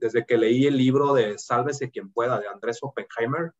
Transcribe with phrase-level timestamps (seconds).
[0.00, 3.52] desde que leí el libro de Sálvese quien pueda de Andrés Oppenheimer,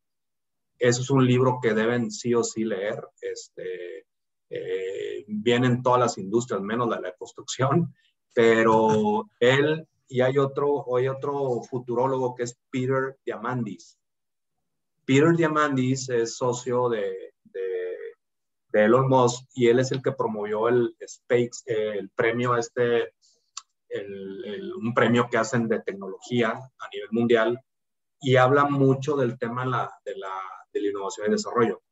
[0.79, 3.03] eso es un libro que deben sí o sí leer.
[3.21, 4.07] Este,
[4.50, 7.94] eh, vienen todas las industrias, menos la de la construcción,
[8.34, 13.98] pero él y hay otro, hay otro futurólogo que es Peter Diamandis.
[15.05, 17.34] Peter Diamandis es socio de,
[18.70, 23.12] Elon Musk y él es el que promovió el Space, el premio este,
[24.80, 27.61] un premio que hacen de tecnología a nivel mundial
[28.21, 29.90] y habla mucho del tema de la,
[30.72, 31.82] de la innovación y desarrollo.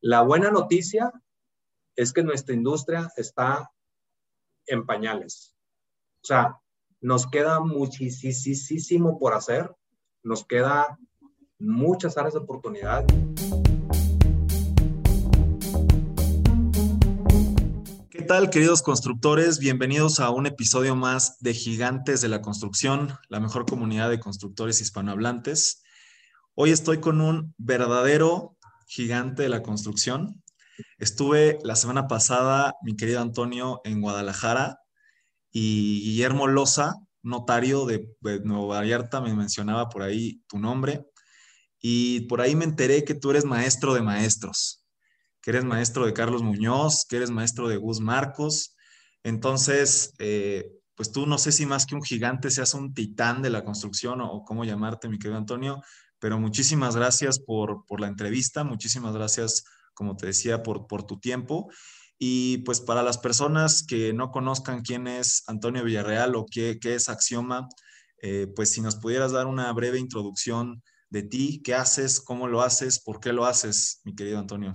[0.00, 1.12] La buena noticia
[1.96, 3.70] es que nuestra industria está
[4.66, 5.54] en pañales.
[6.22, 6.58] O sea,
[7.00, 9.70] nos queda muchísimo por hacer,
[10.22, 10.98] nos queda
[11.58, 13.04] muchas áreas de oportunidad.
[18.24, 19.58] ¿Qué tal, queridos constructores?
[19.58, 24.80] Bienvenidos a un episodio más de Gigantes de la Construcción, la mejor comunidad de constructores
[24.80, 25.82] hispanohablantes.
[26.54, 30.42] Hoy estoy con un verdadero gigante de la construcción.
[30.96, 34.78] Estuve la semana pasada, mi querido Antonio, en Guadalajara
[35.52, 38.08] y Guillermo Loza, notario de,
[38.42, 41.04] Nueva Vallarta, me mencionaba por ahí tu nombre.
[41.78, 44.83] Y por ahí me enteré que tú eres maestro de maestros,
[45.44, 48.74] que eres maestro de Carlos Muñoz, que eres maestro de Gus Marcos.
[49.22, 53.50] Entonces, eh, pues tú no sé si más que un gigante seas un titán de
[53.50, 55.82] la construcción o, cómo llamarte, mi querido Antonio,
[56.18, 61.20] pero muchísimas gracias por, por la entrevista, muchísimas gracias, como te decía, por, por tu
[61.20, 61.70] tiempo.
[62.18, 66.94] Y pues para las personas que no conozcan quién es Antonio Villarreal o qué, qué
[66.94, 67.68] es Axioma,
[68.22, 72.62] eh, pues si nos pudieras dar una breve introducción de ti, qué haces, cómo lo
[72.62, 74.74] haces, por qué lo haces, mi querido Antonio.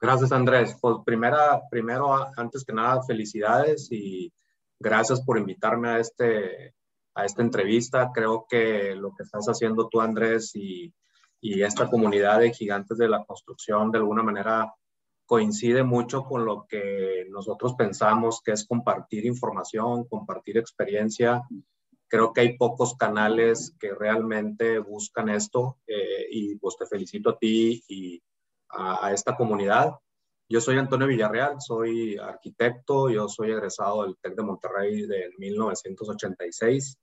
[0.00, 0.78] Gracias, Andrés.
[0.80, 4.32] Pues primera, primero, antes que nada, felicidades y
[4.78, 6.74] gracias por invitarme a, este,
[7.14, 8.10] a esta entrevista.
[8.14, 10.94] Creo que lo que estás haciendo tú, Andrés, y,
[11.42, 14.74] esta comunidad de gigantes de la construcción, de alguna manera,
[15.24, 21.42] coincide mucho con lo que nosotros pensamos que es compartir información, compartir experiencia.
[22.08, 27.38] Creo que hay pocos canales que realmente buscan esto eh, y pues te felicito a
[27.38, 28.22] ti y
[28.72, 29.92] a, esta comunidad.
[30.48, 36.98] Yo soy Antonio Villarreal, soy arquitecto, yo soy egresado del TEC de Monterrey de 1986.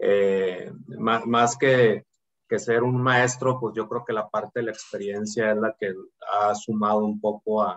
[0.00, 2.04] Eh, más, más que
[2.48, 5.76] que ser un maestro, pues yo creo que la parte de la experiencia es la
[5.78, 5.92] que
[6.32, 7.76] ha sumado un poco al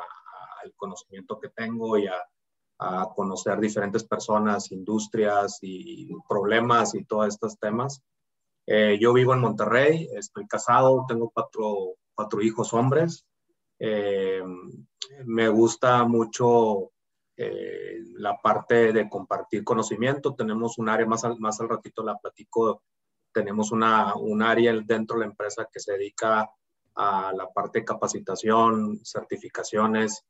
[0.78, 2.16] conocimiento que tengo y a,
[3.16, 8.02] conocer diferentes personas, industrias y problemas y todos estos temas.
[8.66, 13.26] Eh, yo vivo en Monterrey, estoy casado, tengo cuatro, cuatro hijos hombres.
[13.80, 14.44] Eh,
[15.26, 16.92] me gusta mucho
[17.36, 20.36] eh, la parte de compartir conocimiento.
[20.36, 22.84] Tenemos un área más más al ratito, la platico
[23.32, 26.50] tenemos una, un área dentro de la empresa que se dedica
[26.96, 30.26] a la parte de capacitación, certificaciones.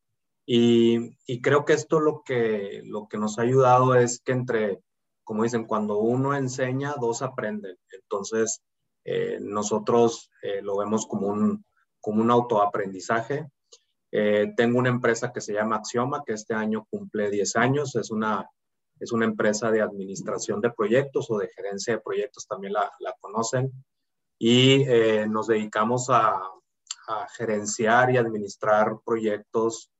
[0.46, 4.80] Y, y, creo que esto lo que, lo que nos ha ayudado es que entre,
[5.24, 7.76] como dicen, cuando uno enseña, dos aprenden.
[7.92, 8.60] Entonces,
[9.04, 11.64] eh, nosotros eh, lo vemos como un,
[12.02, 13.48] como un autoaprendizaje.
[14.10, 17.96] Eh, tengo una empresa que se llama Axioma, que este año cumple 10 años.
[17.96, 18.46] Es una
[19.02, 23.72] es una empresa de administración de proyectos o de gerencia de proyectos, también la, conocen.
[24.38, 26.40] Y eh, nos dedicamos a,
[27.36, 29.90] gerenciar y administrar proyectos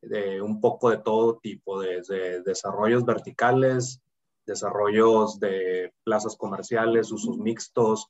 [0.00, 4.00] de un poco de todo tipo, desde desarrollos verticales,
[4.46, 8.06] desarrollos de plazas comerciales, usos mixtos.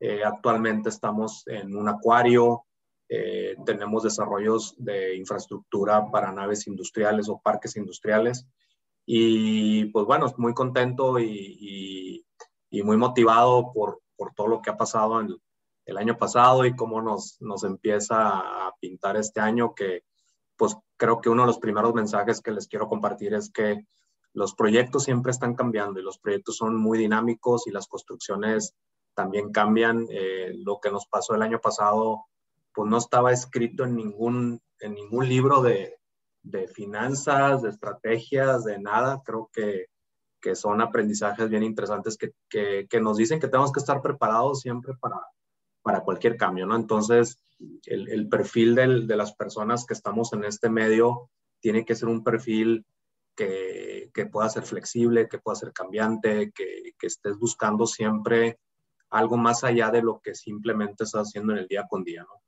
[0.00, 2.66] Eh, actualmente estamos en un acuario,
[3.08, 8.46] eh, tenemos desarrollos de infraestructura para naves industriales o parques industriales.
[9.06, 12.24] Y pues bueno, muy contento y,
[12.70, 15.36] y, muy motivado por, por, todo lo que ha pasado en
[15.86, 20.02] el año pasado y cómo nos, nos empieza a pintar este año, que
[20.56, 23.86] pues creo que uno de los primeros mensajes que les quiero compartir es que
[24.32, 28.74] los proyectos siempre están cambiando y los proyectos son muy dinámicos y las construcciones
[29.14, 30.06] también cambian.
[30.10, 32.26] Eh, lo que nos pasó el año pasado,
[32.74, 35.96] pues no estaba escrito en ningún, en ningún libro de,
[36.42, 39.22] de finanzas, de estrategias, de nada.
[39.24, 39.86] Creo que,
[40.40, 44.94] que son aprendizajes bien interesantes que, que, nos dicen que tenemos que estar preparados siempre
[45.00, 45.20] para,
[45.82, 46.76] para cualquier cambio, ¿no?
[46.76, 47.38] Entonces,
[47.86, 51.30] el, el perfil del, de las personas que estamos en este medio
[51.60, 52.84] tiene que ser un perfil
[53.36, 58.58] que, que pueda ser flexible, que pueda ser cambiante, que, que estés buscando siempre
[59.10, 62.42] algo más allá de lo que simplemente estás haciendo en el día con día, ¿no?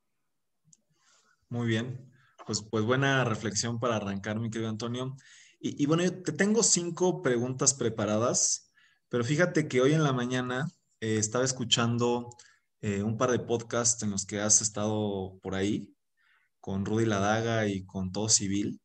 [1.48, 2.06] Muy bien
[2.46, 5.16] pues, pues buena reflexión para arrancar, mi querido Antonio.
[5.58, 8.70] Y, bueno, yo te tengo cinco preguntas preparadas,
[9.08, 10.68] pero fíjate que hoy en la mañana
[11.00, 12.28] eh, estaba escuchando
[12.82, 15.92] eh, un par de podcasts en los que has estado por ahí
[16.60, 18.80] con Rudy Ladaga y con Todo Civil.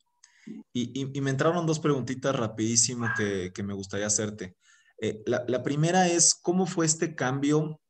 [0.73, 4.55] Y, me entraron dos preguntitas rapidísimo que, me gustaría hacerte.
[4.99, 7.80] Eh, la, primera es, ¿cómo fue este cambio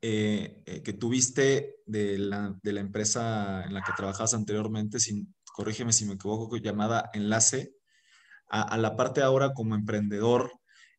[0.00, 6.04] que tuviste de la, de la, empresa en la que trabajabas anteriormente, sin, corrígeme si
[6.04, 7.74] me equivoco, llamada Enlace,
[8.48, 10.52] a, la parte ahora como emprendedor,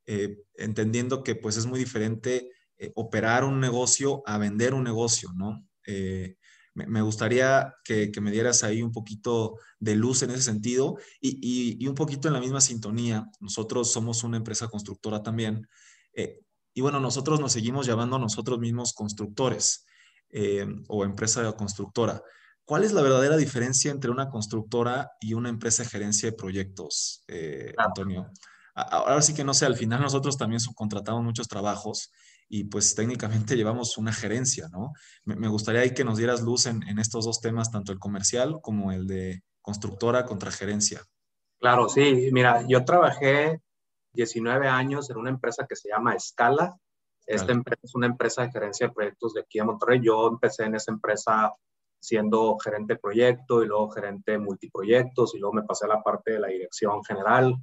[0.06, 5.32] eh, entendiendo que pues es muy diferente eh, operar un negocio a vender un negocio,
[5.36, 5.66] ¿no?
[5.88, 6.38] Eh,
[6.74, 11.88] me, gustaría que, me dieras ahí un poquito de luz en ese sentido y, y,
[11.88, 13.26] un poquito en la misma sintonía.
[13.40, 15.66] Nosotros somos una empresa constructora también.
[16.76, 19.88] Y bueno, nosotros nos seguimos llamando nosotros mismos constructores
[20.90, 22.22] o empresa constructora.
[22.66, 27.24] ¿Cuál es la verdadera diferencia entre una constructora y una empresa de gerencia de proyectos,
[27.30, 28.30] eh, Antonio?
[28.74, 32.12] Ahora sí que no sé, al final nosotros también subcontratamos muchos trabajos
[32.50, 34.92] y pues técnicamente llevamos una gerencia, ¿no?
[35.24, 38.92] Me, gustaría ahí que nos dieras luz en, estos dos temas, tanto el comercial como
[38.92, 41.02] el de constructora contra gerencia.
[41.60, 43.62] Claro, sí, mira, yo trabajé
[44.16, 46.76] 19 años en una empresa que se llama Escala.
[47.26, 50.00] Esta empresa es una empresa de gerencia de proyectos de aquí a Monterrey.
[50.04, 51.54] Yo empecé en esa empresa
[52.00, 56.04] siendo gerente de proyecto y luego gerente de multiproyectos y luego me pasé a la
[56.04, 57.56] parte de la dirección general.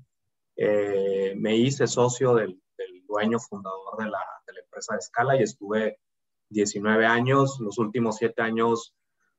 [0.57, 2.59] Eh, me hice socio del,
[3.07, 5.99] dueño fundador de la, de la, empresa de escala y estuve
[6.49, 7.61] 19 años.
[7.61, 8.95] Los últimos 7 años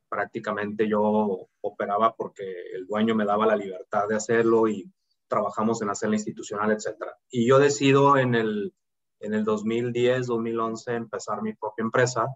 [0.07, 2.43] prácticamente yo operaba porque
[2.75, 4.87] el dueño me daba la libertad de hacerlo y
[5.27, 6.95] trabajamos en la institucional, etc.
[7.29, 8.73] Y yo decido en el,
[9.19, 12.27] en el 2010, 2011 empezar mi propia empresa.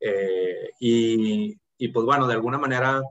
[0.00, 3.02] Eh, y y pues bueno, de alguna manera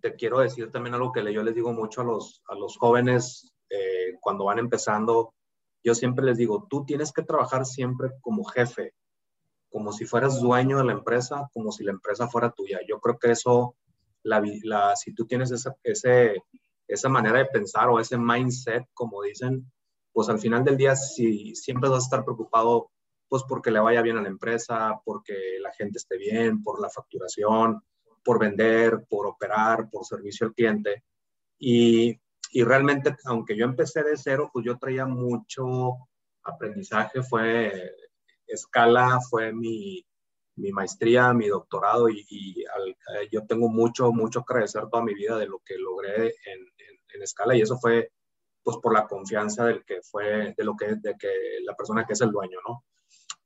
[0.00, 3.52] te quiero decir también algo que yo les digo mucho a los, a los jóvenes
[3.68, 5.34] eh, cuando van empezando.
[5.82, 8.94] Yo siempre les digo, tú tienes que trabajar siempre como jefe,
[9.68, 12.80] como si fueras dueño de la empresa, como si la empresa fuera tuya.
[12.88, 13.76] Yo creo que eso,
[14.22, 16.42] la, la, si tú tienes esa, ese,
[16.86, 19.70] esa manera de pensar o ese mindset, como dicen,
[20.12, 22.90] pues al final del día si, siempre vas a estar preocupado
[23.28, 26.88] pues porque le vaya bien a la empresa, porque la gente esté bien, por la
[26.88, 27.82] facturación,
[28.22, 31.02] por vender, por operar, por servicio al cliente.
[31.58, 32.20] Y,
[32.52, 35.94] y realmente, aunque yo empecé de cero, pues yo traía mucho
[36.44, 37.92] aprendizaje, fue
[38.46, 40.06] escala, fue mi,
[40.56, 42.24] mi maestría, mi doctorado y,
[42.60, 46.66] eh, yo tengo mucho, mucho que agradecer toda mi vida de lo que logré en,
[47.14, 48.10] en, escala y eso fue
[48.62, 51.28] pues por la confianza del que fue, de lo que, de que
[51.64, 52.84] la persona que es el dueño, ¿no?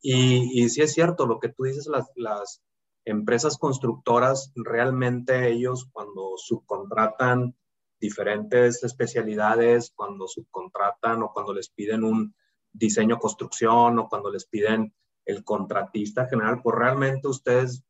[0.01, 2.63] Y, y sí es cierto, lo que tú dices, las, las
[3.05, 7.57] empresas constructoras, realmente ellos cuando subcontratan
[8.01, 12.35] diferentes especialidades, cuando subcontratan o cuando les piden un
[12.73, 14.95] diseño construcción o cuando les piden
[15.25, 17.83] el contratista general, pues realmente ustedes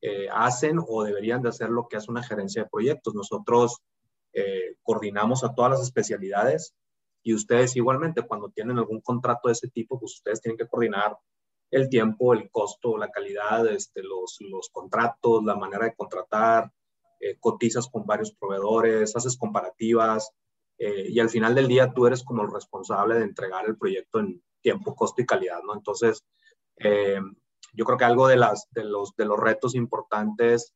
[0.00, 3.14] eh, hacen o deberían de hacer lo que hace una gerencia de proyectos.
[3.14, 3.80] Nosotros
[4.34, 6.74] eh, coordinamos a todas las especialidades
[7.22, 11.16] y ustedes igualmente cuando tienen algún contrato de ese tipo, pues ustedes tienen que coordinar
[11.70, 16.70] el tiempo, el costo, la calidad, este, los, los contratos, la manera de contratar,
[17.20, 20.30] eh, cotizas con varios proveedores, haces comparativas
[20.78, 24.20] eh, y al final del día tú eres como el responsable de entregar el proyecto
[24.20, 25.74] en tiempo, costo y calidad, ¿no?
[25.74, 26.24] Entonces,
[26.76, 27.20] eh,
[27.72, 30.74] yo creo que algo de, las, de, los, de los retos importantes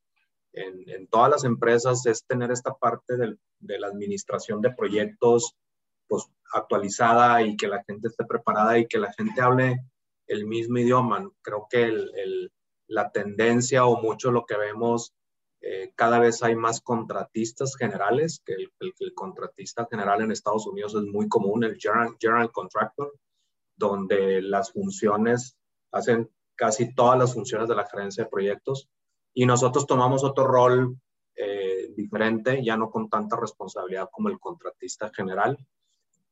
[0.52, 5.54] en, todas las empresas es tener esta parte del, de la administración de proyectos
[6.06, 9.84] pues actualizada y que la gente esté preparada y que la gente hable
[10.26, 11.30] el mismo idioma.
[11.42, 12.52] Creo que el,
[12.86, 15.12] la tendencia o mucho lo que vemos,
[15.60, 20.94] eh, cada vez hay más contratistas generales, que el, el, contratista general en Estados Unidos
[20.94, 23.12] es muy común, el general, general contractor,
[23.76, 25.56] donde las funciones
[25.92, 28.88] hacen casi todas las funciones de la gerencia de proyectos
[29.38, 30.98] y nosotros tomamos otro rol
[31.36, 35.56] eh, diferente, ya no con tanta responsabilidad como el contratista general,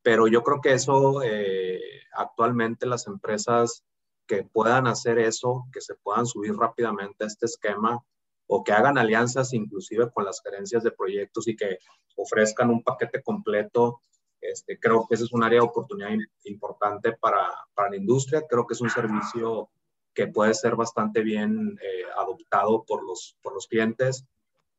[0.02, 1.80] pero yo creo que eso eh,
[2.14, 3.84] actualmente las empresas
[4.26, 8.02] que puedan hacer eso, que se puedan subir rápidamente a este esquema
[8.48, 11.78] o que hagan alianzas inclusive con las gerencias de proyectos y que
[12.16, 14.00] ofrezcan un paquete completo.
[14.40, 16.10] Este, creo que ese es un área de oportunidad
[16.42, 18.42] importante para, para la industria.
[18.50, 19.70] Creo que es un servicio
[20.16, 24.24] que puede ser bastante bien eh, adoptado por los, por los clientes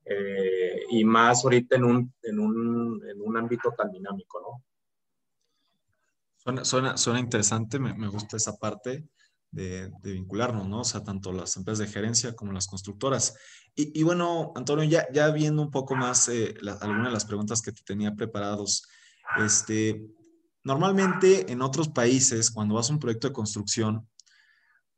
[0.03, 4.63] eh, y más ahorita en un, en un, en un ámbito tan dinámico, ¿no?
[6.63, 9.05] Suena, suena, interesante, me, me, gusta esa parte
[9.51, 10.79] de, vincularnos, ¿no?
[10.79, 13.35] O sea, tanto las empresas de gerencia como las constructoras.
[13.75, 17.73] Y, bueno, Antonio, ya, ya viendo un poco más eh, algunas de las preguntas que
[17.73, 18.87] te tenía preparados,
[19.37, 20.01] este,
[20.63, 24.07] normalmente en otros países, cuando vas a un proyecto de construcción,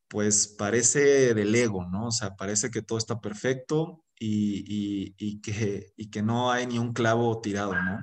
[0.09, 2.07] pues parece del ego, ¿no?
[2.07, 7.39] O sea, parece que todo está perfecto y, que, que, no hay ni un clavo
[7.41, 7.99] tirado, ¿no?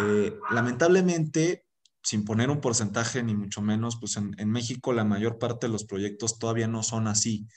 [0.00, 1.66] Eh, lamentablemente,
[2.02, 5.84] sin poner un porcentaje ni mucho menos, pues en, México la mayor parte de los
[5.84, 7.48] proyectos todavía no son así.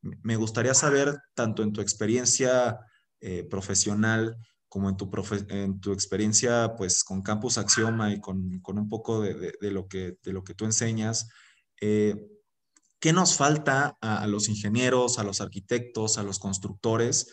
[0.00, 2.78] Me gustaría saber, tanto en tu experiencia
[3.20, 4.36] eh, profesional
[4.68, 5.10] como en tu,
[5.48, 10.32] en tu experiencia pues con Campus Axioma y con, un poco de, lo que, de
[10.32, 11.28] lo que tú enseñas,
[11.80, 12.14] eh,
[13.06, 17.32] ¿Qué nos falta a, los ingenieros, a los arquitectos, a los constructores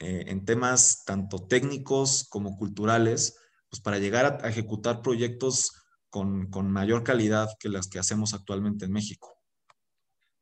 [0.00, 3.38] eh, en temas tanto técnicos como culturales,
[3.70, 5.70] pues para llegar a, ejecutar proyectos
[6.10, 9.38] con, mayor calidad que las que hacemos actualmente en México?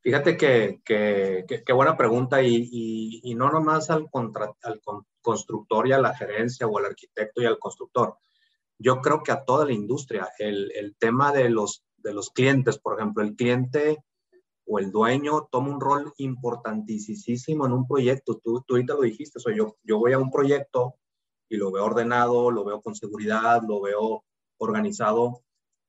[0.00, 4.08] Fíjate que, que, buena pregunta y, y, no nomás al,
[4.62, 4.80] al
[5.20, 8.16] constructor y a la gerencia o al arquitecto y al constructor.
[8.78, 12.78] Yo creo que a toda la industria, el, el tema de los, de los clientes,
[12.78, 13.98] por ejemplo, el cliente
[14.66, 18.38] o el dueño toma un rol importantísimo en un proyecto.
[18.38, 20.94] Tú, tú ahorita lo dijiste, soy yo, yo voy a un proyecto
[21.48, 24.24] y lo veo ordenado, lo veo con seguridad, lo veo
[24.58, 25.42] organizado,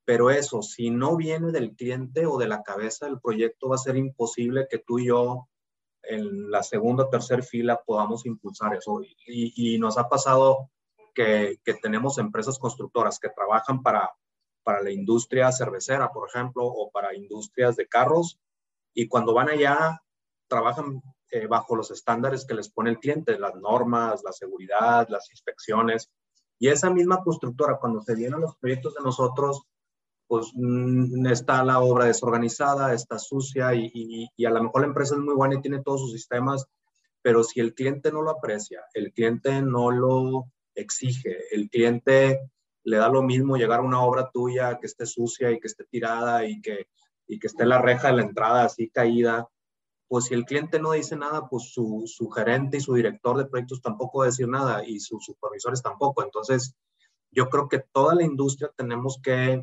[0.04, 3.78] pero eso, si no viene del cliente o de la cabeza del proyecto, va a
[3.78, 5.48] ser imposible que tú y yo
[6.02, 9.00] en la segunda o tercera fila podamos impulsar eso.
[9.26, 10.70] Y, y nos ha pasado
[11.14, 14.12] que, que, tenemos empresas constructoras que trabajan para,
[14.62, 18.38] para la industria cervecera, por ejemplo, o para industrias de carros,
[18.94, 20.00] y cuando van allá,
[20.48, 25.28] trabajan eh, bajo los estándares que les pone el cliente, las normas, la seguridad, las
[25.30, 26.10] inspecciones.
[26.58, 29.62] Y esa misma constructora, cuando se vienen los proyectos de nosotros,
[30.26, 33.90] pues mm, está la obra desorganizada, está sucia y,
[34.36, 36.66] y, a lo mejor la empresa es muy buena y tiene todos sus sistemas,
[37.20, 42.50] pero si el cliente no lo aprecia, el cliente no lo exige, el cliente
[42.84, 45.84] le da lo mismo llegar a una obra tuya que esté sucia y que esté
[45.84, 46.86] tirada y que
[47.26, 49.48] y que esté la reja de la entrada así caída,
[50.08, 53.46] pues si el cliente no dice nada, pues su, su gerente y su director de
[53.46, 56.22] proyectos tampoco va a decir nada y sus supervisores tampoco.
[56.22, 56.74] Entonces,
[57.30, 59.62] yo creo que toda la industria tenemos que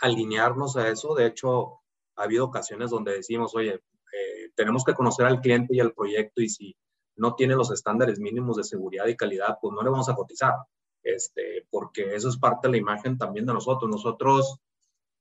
[0.00, 1.14] alinearnos a eso.
[1.14, 1.80] De hecho,
[2.16, 6.42] ha habido ocasiones donde decimos, oye, eh, tenemos que conocer al cliente y al proyecto
[6.42, 6.76] y si
[7.16, 10.54] no tiene los estándares mínimos de seguridad y calidad, pues no le vamos a cotizar,
[11.02, 13.90] este, porque eso es parte de la imagen también de nosotros.
[13.90, 14.58] Nosotros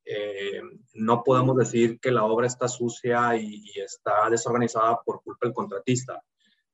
[0.06, 0.62] eh,
[0.94, 6.24] no podemos decir que la obra está sucia y, está desorganizada por culpa del contratista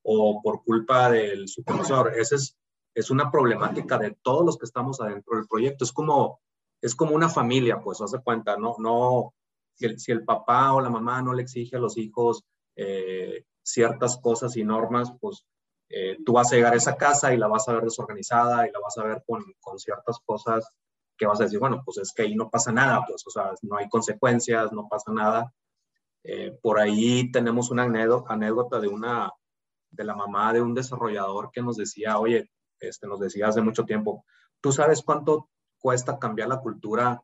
[0.04, 2.14] o por culpa del supervisor.
[2.18, 2.58] Esa es,
[2.94, 5.86] es una problemática de todos los que estamos adentro del proyecto.
[5.86, 6.42] Es como,
[6.82, 8.76] es como una familia, pues, hace cuenta, ¿no?
[8.80, 9.34] no
[9.76, 12.44] si, el, papá o la mamá no le exige a los hijos
[12.76, 15.46] eh, ciertas cosas y normas, pues
[15.90, 18.72] eh, tú vas a llegar a esa casa y la vas a ver desorganizada y
[18.72, 20.68] la vas a ver con, con ciertas cosas
[21.22, 23.54] que vas a decir, bueno, pues es que ahí no pasa nada, pues, o sea,
[23.62, 25.54] no hay consecuencias, no pasa nada.
[26.24, 29.32] Eh, por ahí tenemos una anécdota de una,
[29.92, 32.50] de la mamá de un desarrollador que nos decía, oye,
[32.80, 34.26] este, nos decía hace mucho tiempo,
[34.62, 35.48] ¿tú sabes cuánto
[35.78, 37.22] cuesta cambiar la cultura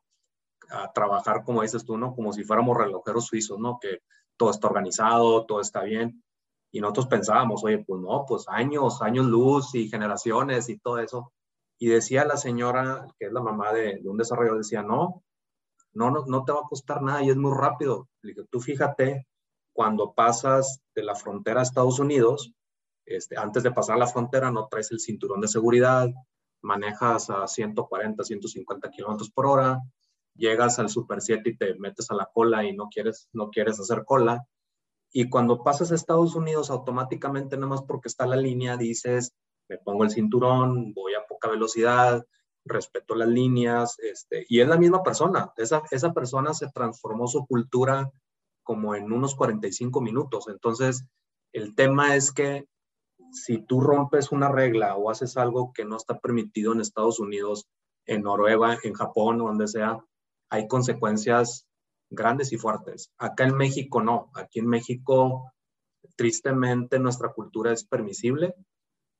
[0.70, 2.14] a trabajar, como dices tú, ¿no?
[2.14, 3.80] Como si fuéramos relojeros suizos, ¿no?
[3.80, 4.02] Que
[4.36, 6.22] todo está organizado, todo está bien.
[6.70, 11.32] Y nosotros pensábamos, oye, pues no, pues años, años luz y generaciones y todo eso.
[11.78, 15.22] Y decía la señora, que es la mamá de, un desarrollador, decía, no,
[15.92, 18.08] no, no, te va a costar nada y es muy rápido.
[18.22, 19.26] Le dije, tú fíjate,
[19.72, 22.52] cuando pasas de la frontera a Estados Unidos,
[23.06, 26.08] este, antes de pasar la frontera no traes el cinturón de seguridad,
[26.62, 29.80] manejas a 140, 150 kilómetros por hora,
[30.34, 33.78] llegas al Super 7 y te metes a la cola y no quieres, no quieres
[33.80, 34.46] hacer cola.
[35.12, 39.32] Y cuando pasas a Estados Unidos, automáticamente, nada más porque está la línea, dices,
[39.68, 41.07] me pongo el cinturón, voy
[41.38, 42.26] poca velocidad,
[42.64, 45.52] respeto las líneas, este, y es la misma persona.
[45.56, 48.10] Esa, esa persona se transformó su cultura
[48.64, 50.48] como en unos 45 minutos.
[50.48, 51.04] Entonces,
[51.52, 52.66] el tema es que
[53.32, 57.68] si tú rompes una regla o haces algo que no está permitido en Estados Unidos,
[58.04, 59.98] en Noruega, en Japón, donde sea,
[60.50, 61.66] hay consecuencias
[62.10, 63.12] grandes y fuertes.
[63.18, 64.30] Acá en México no.
[64.34, 65.52] Aquí en México,
[66.16, 68.54] tristemente, nuestra cultura es permisible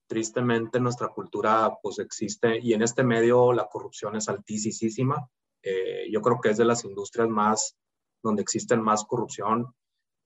[0.08, 5.28] tristemente nuestra cultura pues existe y en este medio la corrupción es altísima.
[5.62, 7.76] Eh, yo creo que es de las industrias más
[8.22, 9.72] donde existen más corrupción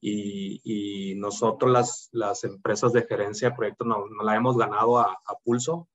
[0.01, 5.89] y, nosotros las, las, empresas de gerencia de proyectos no, la hemos ganado a, pulso.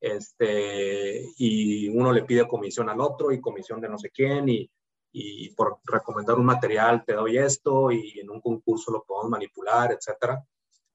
[0.00, 4.70] Este, y uno le pide comisión al otro y comisión de no sé quién y,
[5.12, 9.92] y por recomendar un material te doy esto y en un concurso lo podemos manipular,
[9.92, 10.44] etcétera.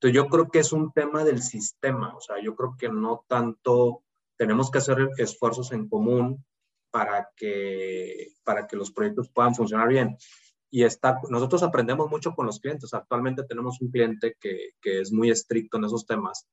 [0.01, 3.23] Entonces yo creo que es un tema del sistema, o sea, yo creo que no
[3.27, 4.01] tanto
[4.35, 6.43] tenemos que hacer esfuerzos en común
[6.89, 10.17] para que, para que los proyectos puedan funcionar bien.
[10.71, 12.95] y está, nosotros aprendemos mucho con los clientes.
[12.95, 16.47] Actualmente tenemos un cliente que, que es muy estricto en esos temas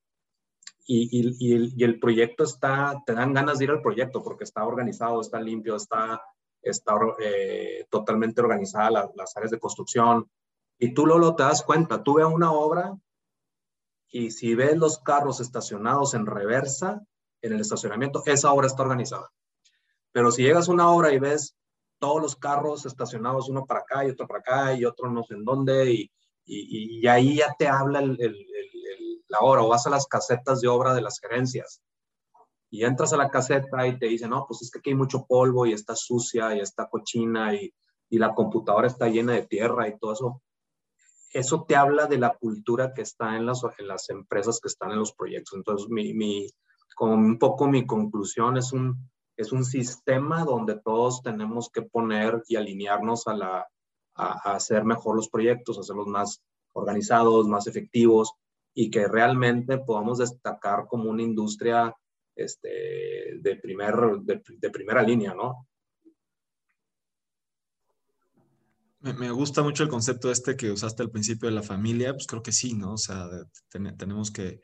[0.86, 4.44] y, y, el, y, el, proyecto está, te dan ganas de ir al proyecto porque
[4.44, 6.20] está organizado, está limpio, está,
[6.60, 10.30] está eh, totalmente organizada las áreas de construcción.
[10.78, 12.94] Y tú luego te das cuenta, tú ves una obra
[14.10, 17.02] y si ves los carros estacionados en reversa
[17.42, 19.30] en el estacionamiento, esa obra está organizada.
[20.12, 21.54] Pero si llegas a una obra y ves
[21.98, 25.34] todos los carros estacionados uno para acá y otro para acá y otro no sé
[25.34, 26.10] en dónde y,
[26.46, 31.02] y, ahí ya te habla la obra o vas a las casetas de obra de
[31.02, 31.82] las gerencias
[32.70, 35.24] y entras a la caseta y te dicen, no, pues es que aquí hay mucho
[35.26, 37.72] polvo y está sucia y está cochina y,
[38.10, 40.42] y la computadora está llena de tierra y todo eso.
[41.32, 44.92] Eso te habla de la cultura que está en las, en las empresas que están
[44.92, 45.54] en los proyectos.
[45.56, 46.48] Entonces, mi, mi,
[46.94, 52.42] como un poco mi conclusión es un, es un sistema donde todos tenemos que poner
[52.48, 53.66] y alinearnos a, la,
[54.14, 56.42] a, hacer mejor los proyectos, hacerlos más
[56.72, 58.32] organizados, más efectivos
[58.74, 61.94] y que realmente podamos destacar como una industria
[62.36, 65.66] este, de, primer, de, primera línea, ¿no?
[69.00, 72.42] Me, gusta mucho el concepto este que usaste al principio de la familia, pues creo
[72.42, 72.94] que sí, ¿no?
[72.94, 73.28] O sea,
[73.68, 74.60] ten, tenemos que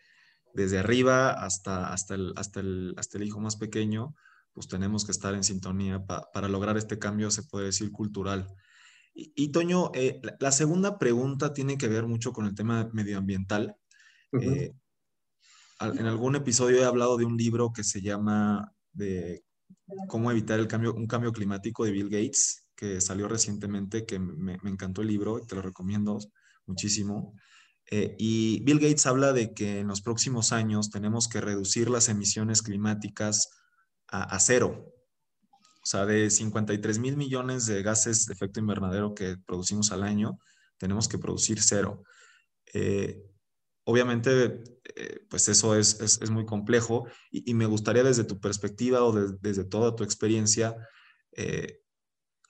[0.54, 4.14] desde arriba hasta, hasta, el, hasta, el, hasta el hijo más pequeño,
[4.52, 8.48] pues tenemos que estar en sintonía pa, para lograr este cambio, se puede decir, cultural.
[9.14, 12.88] Y, y Toño, eh, la, la, segunda pregunta tiene que ver mucho con el tema
[12.92, 13.76] medioambiental.
[14.32, 14.56] Uh -huh.
[14.56, 14.74] eh,
[15.80, 19.44] en algún episodio he hablado de un libro que se llama de
[20.08, 24.58] cómo evitar el cambio, un cambio climático de Bill Gates, que salió recientemente, que me,
[24.64, 26.18] encantó el libro, te lo recomiendo
[26.66, 27.34] muchísimo.
[27.90, 32.08] Eh, y Bill Gates habla de que en los próximos años tenemos que reducir las
[32.08, 33.50] emisiones climáticas
[34.08, 34.92] a, cero.
[35.82, 40.38] O sea, de 53 mil millones de gases de efecto invernadero que producimos al año,
[40.78, 42.04] tenemos que producir cero.
[42.72, 43.22] Eh,
[43.84, 44.62] obviamente,
[44.94, 49.12] eh, pues eso es, es, muy complejo y, y, me gustaría desde tu perspectiva o
[49.12, 50.76] de, desde toda tu experiencia,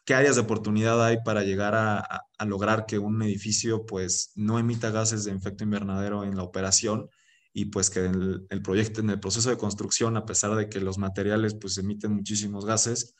[0.05, 4.33] ¿qué áreas de oportunidad hay para llegar a, a, a, lograr que un edificio pues
[4.35, 7.09] no emita gases de efecto invernadero en la operación
[7.53, 10.81] y pues que el, el proyecto, en el proceso de construcción, a pesar de que
[10.81, 13.15] los materiales pues emiten muchísimos gases,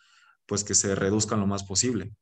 [0.47, 2.13] pues que se reduzcan lo más posible?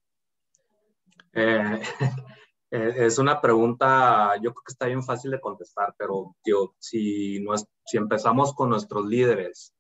[1.32, 1.80] Eh,
[2.70, 7.54] es una pregunta, yo creo que está bien fácil de contestar, pero yo, si, no
[7.54, 9.74] es, si empezamos con nuestros líderes,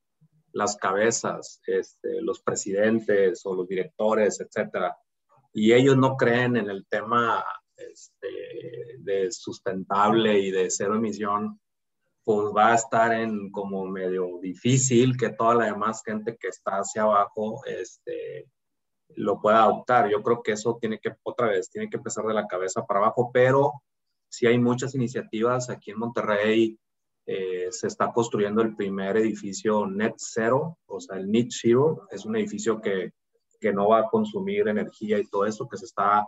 [0.52, 4.96] las cabezas, este, los presidentes o los directores, etcétera,
[5.52, 7.44] y ellos no creen en el tema
[7.76, 11.60] este, de sustentable y de cero emisión,
[12.24, 16.78] pues va a estar en como medio difícil que toda la demás gente que está
[16.78, 18.48] hacia abajo este,
[19.16, 20.08] lo pueda adoptar.
[20.08, 23.00] Yo creo que eso tiene que, otra vez, tiene que empezar de la cabeza para
[23.00, 23.82] abajo, pero
[24.28, 25.68] sí hay muchas iniciativas.
[25.68, 26.78] Aquí en Monterrey
[27.26, 32.24] eh, se está construyendo el primer edificio net zero, o sea, el net zero es
[32.24, 33.12] un edificio que,
[33.60, 36.26] que no va a consumir energía y todo eso, que se está,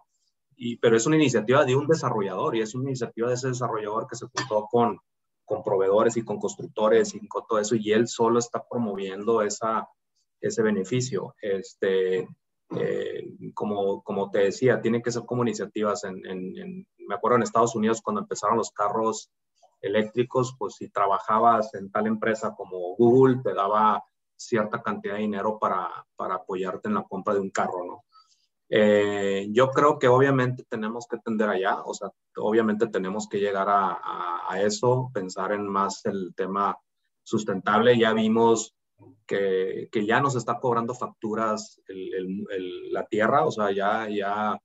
[0.56, 4.06] y, pero es una iniciativa de un desarrollador y es una iniciativa de ese desarrollador
[4.06, 4.98] que se juntó con
[5.44, 9.88] con proveedores y con constructores y con todo eso, y él solo está promoviendo esa,
[10.40, 11.34] ese beneficio.
[11.40, 12.26] Este,
[12.76, 16.04] eh, como, como te decía, tiene que ser como iniciativas.
[16.04, 19.30] En, en, en, me acuerdo en Estados Unidos cuando empezaron los carros
[19.84, 24.02] eléctricos, pues si trabajabas en tal empresa como Google, te daba
[24.36, 28.04] cierta cantidad de dinero para, para apoyarte en la compra de un carro, ¿no?
[28.68, 33.68] Eh, yo creo que obviamente tenemos que tender allá, o sea, obviamente tenemos que llegar
[33.68, 36.76] a, a, a, eso, pensar en más el tema
[37.22, 37.98] sustentable.
[37.98, 38.74] Ya vimos
[39.26, 44.08] que, que ya nos está cobrando facturas el, el, el, la tierra, o sea, ya,
[44.08, 44.58] ya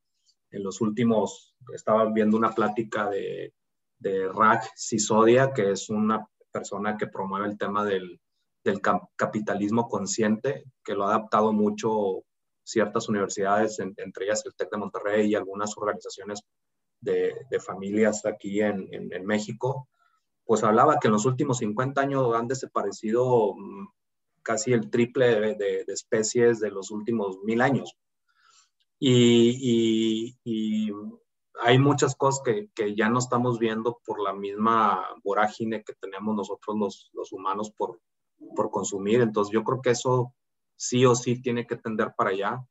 [0.52, 3.54] en los últimos, estaba viendo una plática de,
[4.00, 8.20] de Raj Sisodia, que es una persona que promueve el tema del,
[8.64, 8.82] del
[9.16, 12.24] capitalismo consciente, que lo ha adaptado mucho
[12.64, 16.42] ciertas universidades, en, entre ellas el TEC de Monterrey y algunas organizaciones
[17.02, 19.88] de, de familias aquí en, en, México,
[20.46, 23.88] pues hablaba que en los últimos 50 años han desaparecido mm,
[24.44, 27.96] casi el triple de, especies de los últimos mil años.
[29.02, 30.36] Y
[31.62, 36.36] hay muchas cosas que, que, ya no estamos viendo por la misma vorágine que tenemos
[36.36, 38.00] nosotros los, los humanos por,
[38.56, 39.22] por consumir.
[39.22, 40.34] Entonces yo creo que eso
[40.76, 42.66] sí o sí tiene que tender para allá.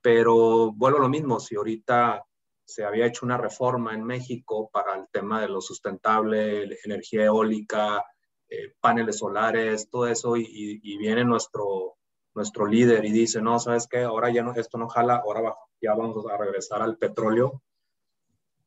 [0.00, 2.24] Pero vuelvo a lo mismo, si ahorita
[2.64, 8.04] se había hecho una reforma en México para el tema de lo sustentable, energía eólica,
[8.48, 10.46] eh, paneles solares, todo eso, y,
[10.82, 11.96] y, viene nuestro,
[12.34, 14.02] nuestro líder y dice, no, ¿sabes qué?
[14.02, 17.62] Ahora ya no, esto no jala, ahora ya vamos a regresar al petróleo.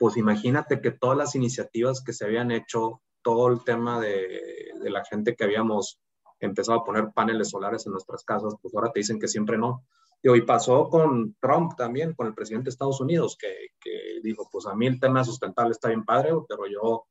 [0.01, 4.89] Pues imagínate que todas las iniciativas que se habían hecho, todo el tema de, de
[4.89, 5.99] la gente que habíamos
[6.39, 9.85] empezado a poner paneles solares en nuestras casas, pues ahora te dicen que siempre no.
[10.23, 14.49] Y hoy pasó con Trump también, con el presidente de Estados Unidos, que, que, dijo,
[14.51, 17.05] pues a mí el tema sustentable está bien padre, pero yo,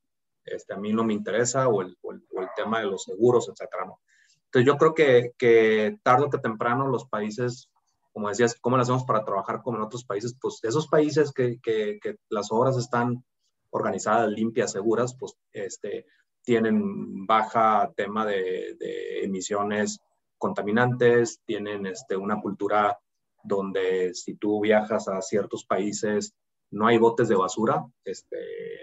[0.44, 3.05] este, a mí no me interesa, o el, o el, o el tema de los
[3.05, 4.00] seguros, etcétera, ¿no?
[4.46, 7.69] Entonces yo creo que, que tarde o que temprano los países,
[8.12, 10.37] como decías, ¿cómo lo hacemos para trabajar como en otros países?
[10.40, 13.25] Pues esos países que, que, las obras están
[13.70, 16.07] organizadas, limpias, seguras, pues este,
[16.42, 20.01] tienen baja tema de, de emisiones
[20.38, 22.99] contaminantes, tienen este, una cultura
[23.44, 26.35] donde si tú viajas a ciertos países
[26.70, 28.38] no hay botes de basura, este,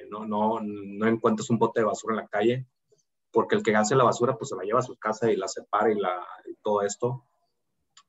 [0.10, 2.68] no, no, no encuentras un bote de basura en la calle,
[3.32, 5.48] porque el que hace la basura pues se la lleva a su casa y la
[5.48, 7.27] separa y, la, y todo esto.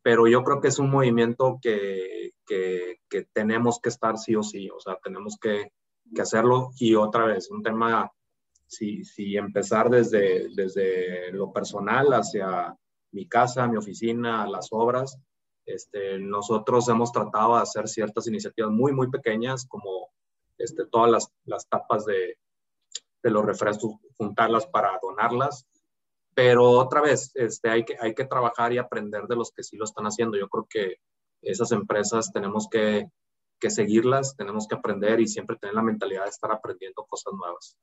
[0.03, 2.99] Pero yo creo que es un movimiento que, que,
[3.33, 5.73] tenemos que estar sí o sí, o sea, tenemos que,
[6.15, 8.11] que hacerlo y otra vez, un tema,
[8.67, 12.77] si, si empezar desde, desde lo personal hacia
[13.13, 15.19] mi casa, mi oficina, las obras,
[15.67, 20.11] este, nosotros hemos tratado de hacer ciertas iniciativas muy, muy pequeñas, como
[20.57, 22.39] este, todas las, las tapas de,
[23.23, 25.67] de los refrescos, juntarlas para donarlas.
[26.39, 29.77] Pero otra vez, este, hay, que, hay que trabajar y aprender de los que sí
[29.77, 30.39] lo están haciendo.
[30.39, 30.99] Yo creo que
[31.43, 33.09] esas empresas tenemos que,
[33.59, 37.77] que seguirlas, tenemos que aprender y siempre tener la mentalidad de estar aprendiendo cosas nuevas.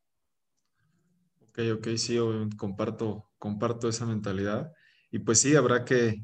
[1.49, 2.17] Ok, ok, sí,
[2.55, 4.71] comparto, comparto esa mentalidad.
[5.11, 6.23] Y pues sí, habrá que,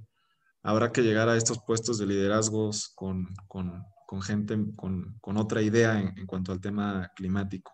[0.63, 5.61] habrá que llegar a estos puestos de liderazgos con, con, con gente con, con, otra
[5.61, 7.73] idea en, cuanto al tema climático.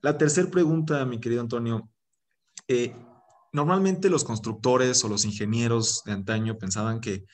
[0.00, 1.88] La tercera pregunta, mi querido Antonio.
[2.66, 2.92] Eh,
[3.52, 7.24] normalmente los constructores o los ingenieros de antaño pensaban que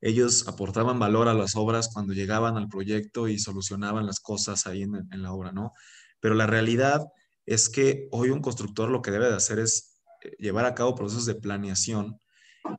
[0.00, 4.82] ellos aportaban valor a las obras cuando llegaban al proyecto y solucionaban las cosas ahí
[4.82, 5.72] en, la obra, ¿no?
[6.20, 7.06] Pero la realidad
[7.44, 10.94] es que hoy un constructor lo que debe de hacer es eh, llevar a cabo
[10.94, 12.18] procesos de planeación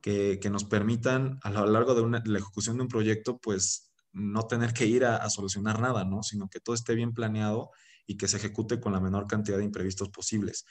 [0.01, 4.73] que, nos permitan a lo largo de, la ejecución de un proyecto, pues no tener
[4.73, 6.23] que ir a, a, solucionar nada, ¿no?
[6.23, 7.71] Sino que todo esté bien planeado
[8.05, 10.65] y que se ejecute con la menor cantidad de imprevistos posibles.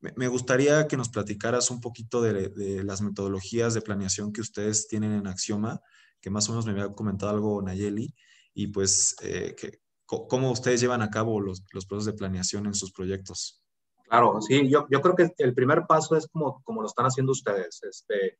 [0.00, 5.12] Me gustaría que nos platicaras un poquito de, las metodologías de planeación que ustedes tienen
[5.12, 5.82] en Axioma,
[6.20, 8.14] que más o menos me había comentado algo Nayeli,
[8.54, 12.74] y pues eh, que, cómo ustedes llevan a cabo los, los, procesos de planeación en
[12.74, 13.62] sus proyectos.
[14.08, 17.32] Claro, sí, yo, yo creo que el primer paso es como, como lo están haciendo
[17.32, 17.82] ustedes.
[17.82, 18.38] Este,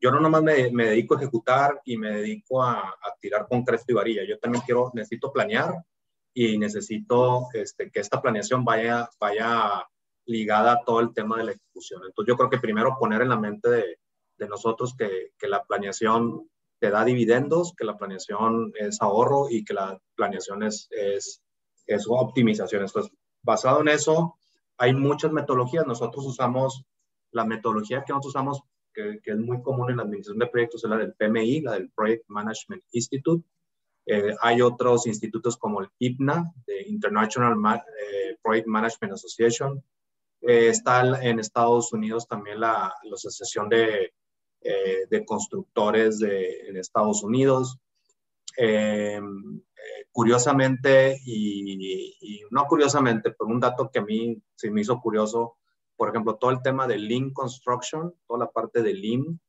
[0.00, 3.84] yo no nomás me, me, dedico a ejecutar y me dedico a, a tirar concreto
[3.88, 4.22] y varilla.
[4.28, 5.74] Yo también quiero, necesito planear,
[6.34, 9.86] y necesito este, que esta planeación vaya, vaya
[10.26, 12.02] ligada a todo el tema de la ejecución.
[12.04, 13.98] Entonces yo creo que primero poner en la mente de,
[14.38, 16.48] de nosotros que, que, la planeación
[16.80, 21.42] te da dividendos, que la planeación es ahorro y que la planeación es, es,
[21.86, 22.82] es optimización.
[22.82, 24.36] Entonces, basado en eso,
[24.78, 25.86] hay muchas metodologías.
[25.86, 26.84] Nosotros usamos
[27.30, 30.84] la metodología que nosotros usamos, que, que es muy común en la administración de proyectos,
[30.84, 33.44] es la del PMI, la del Project Management Institute
[34.06, 39.82] eh, hay otros institutos como el IPNA, de International eh, Project Management Association.
[40.46, 44.12] Eh, está en Estados Unidos también la, la Asociación de,
[44.60, 47.78] eh, de Constructores de, en Estados Unidos.
[50.12, 55.56] curiosamente, y, y, no curiosamente, pero un dato que a mí se me hizo curioso,
[55.96, 59.40] por ejemplo, todo el tema de Lean Construction, toda la parte de Lean,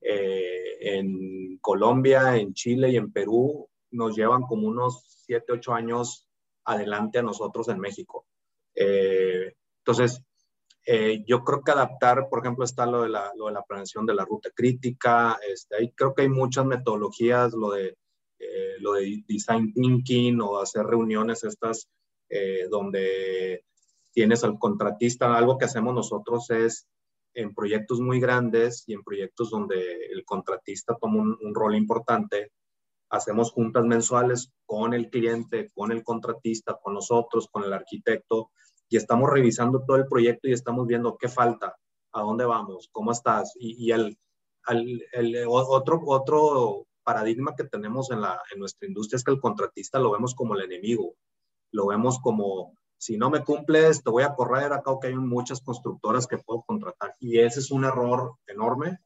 [0.00, 6.28] en Colombia, en Chile y en Perú nos llevan como unos 7, 8 años
[6.64, 8.26] adelante a nosotros en México.
[8.74, 10.22] Eh, entonces,
[10.84, 14.04] eh, yo creo que adaptar, por ejemplo, está lo de la, lo de la prevención
[14.04, 17.96] de la ruta crítica, este, ahí creo que hay muchas metodologías, lo de,
[18.38, 21.88] eh, lo de design thinking o hacer reuniones estas
[22.28, 23.64] eh, donde
[24.12, 26.88] tienes al contratista, algo que hacemos nosotros es
[27.34, 32.50] en proyectos muy grandes y en proyectos donde el contratista toma un, un rol importante,
[33.08, 38.50] hacemos juntas mensuales con el cliente, con el contratista, con nosotros, con el arquitecto,
[38.92, 41.74] y estamos revisando todo el proyecto y estamos viendo qué falta,
[42.12, 43.54] a dónde vamos, cómo estás.
[43.58, 44.18] Y, el,
[45.48, 50.12] otro, otro paradigma que tenemos en, la, en nuestra industria es que el contratista lo
[50.12, 51.14] vemos como el enemigo,
[51.70, 55.62] lo vemos como, si no me cumples, te voy a correr, acá que hay muchas
[55.62, 57.14] constructoras que puedo contratar.
[57.18, 58.98] Y ese es un error enorme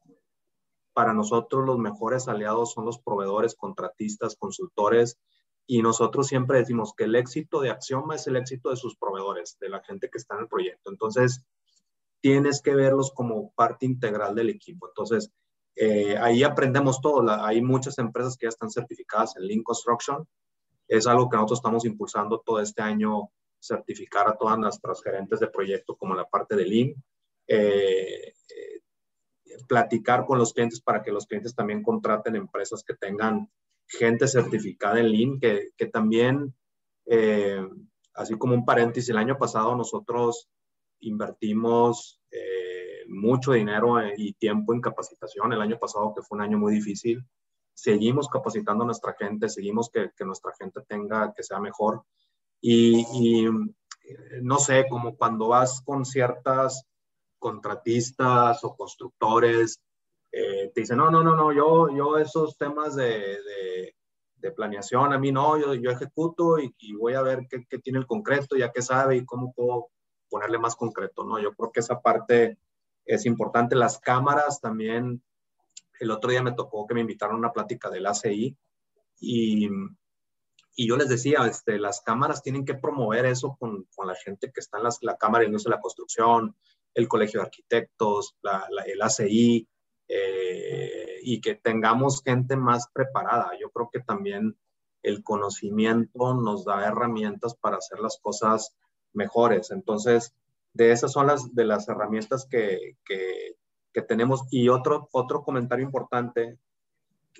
[0.97, 5.19] para nosotros los mejores aliados son los proveedores, contratistas, consultores,
[5.67, 9.57] y nosotros siempre decimos que el éxito de Axioma es el éxito de sus proveedores,
[9.59, 10.89] de la gente que está en el proyecto.
[10.89, 11.43] Entonces,
[12.21, 14.87] tienes que verlos como parte integral del equipo.
[14.87, 15.31] Entonces,
[15.79, 17.21] Eh, ahí aprendemos todo.
[17.29, 20.27] hay muchas empresas que ya están certificadas en Lean Construction.
[20.87, 25.49] Es algo que nosotros estamos impulsando todo este año, certificar a todas nuestras gerentes de
[25.49, 26.95] proyecto como la parte de Lean.
[27.47, 28.81] Eh, eh,
[29.67, 33.47] platicar con los clientes para que los clientes también contraten empresas que tengan
[33.87, 36.53] gente certificada en Lean, que, que también,
[38.13, 40.49] así como un paréntesis, el año pasado nosotros
[40.99, 42.19] invertimos
[43.07, 45.53] mucho dinero eh, y tiempo en capacitación.
[45.53, 47.25] El año pasado, que fue un año muy difícil,
[47.73, 52.03] seguimos capacitando a nuestra gente, seguimos que, que nuestra gente tenga, que sea mejor.
[52.61, 53.51] Y, eh,
[54.41, 56.85] no sé, como cuando vas con ciertas
[57.39, 59.81] contratistas o constructores,
[60.31, 63.37] eh, te dicen, no, no, no, no, yo, yo esos temas de,
[64.35, 67.99] de, planeación, a mí no, yo, yo ejecuto y, voy a ver qué, qué, tiene
[67.99, 69.89] el concreto, ya qué sabe y cómo puedo
[70.29, 71.37] ponerle más concreto, ¿no?
[71.37, 72.57] Yo creo que esa parte
[73.05, 73.75] es importante.
[73.75, 75.21] Las cámaras también,
[75.99, 78.57] el otro día me tocó que me invitaron a una plática del ACI
[79.19, 79.69] y,
[80.75, 84.51] y yo les decía, este, las cámaras tienen que promover eso con, con la gente
[84.51, 86.55] que está en las, la Cámara de Industria de la Construcción,
[86.93, 89.67] el Colegio de Arquitectos, la, el ACI,
[90.07, 93.51] eh, y que tengamos gente más preparada.
[93.59, 94.57] Yo creo que también
[95.03, 98.75] el conocimiento nos da herramientas para hacer las cosas
[99.13, 99.71] mejores.
[99.71, 100.33] Entonces,
[100.73, 103.55] de esas son las de las herramientas que, que,
[103.93, 104.43] que, tenemos.
[104.51, 106.57] Y otro, otro comentario importante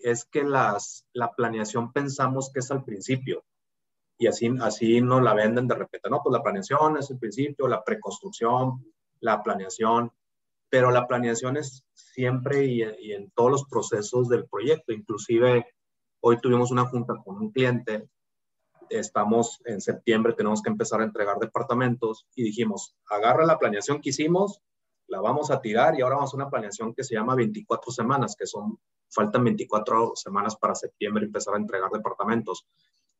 [0.03, 3.43] es que las, la planeación pensamos que es al principio.
[4.17, 6.09] Y así, así nos la venden de repente.
[6.09, 8.83] No, pues la planeación es el principio, la preconstrucción,
[9.19, 10.11] la planeación.
[10.69, 14.91] Pero la planeación es siempre y, en todos los procesos del proyecto.
[14.91, 15.65] Inclusive
[16.21, 18.09] hoy tuvimos una junta con un cliente
[18.89, 24.09] estamos en septiembre, tenemos que empezar a entregar departamentos y dijimos, agarra la planeación que
[24.09, 24.61] hicimos,
[25.07, 28.35] la vamos a tirar y ahora vamos a una planeación que se llama 24 semanas,
[28.37, 32.67] que son, faltan 24 semanas para septiembre empezar a entregar departamentos.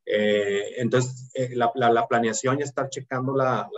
[0.05, 3.69] Eh, entonces, eh, la, la, planeación y estar checando la,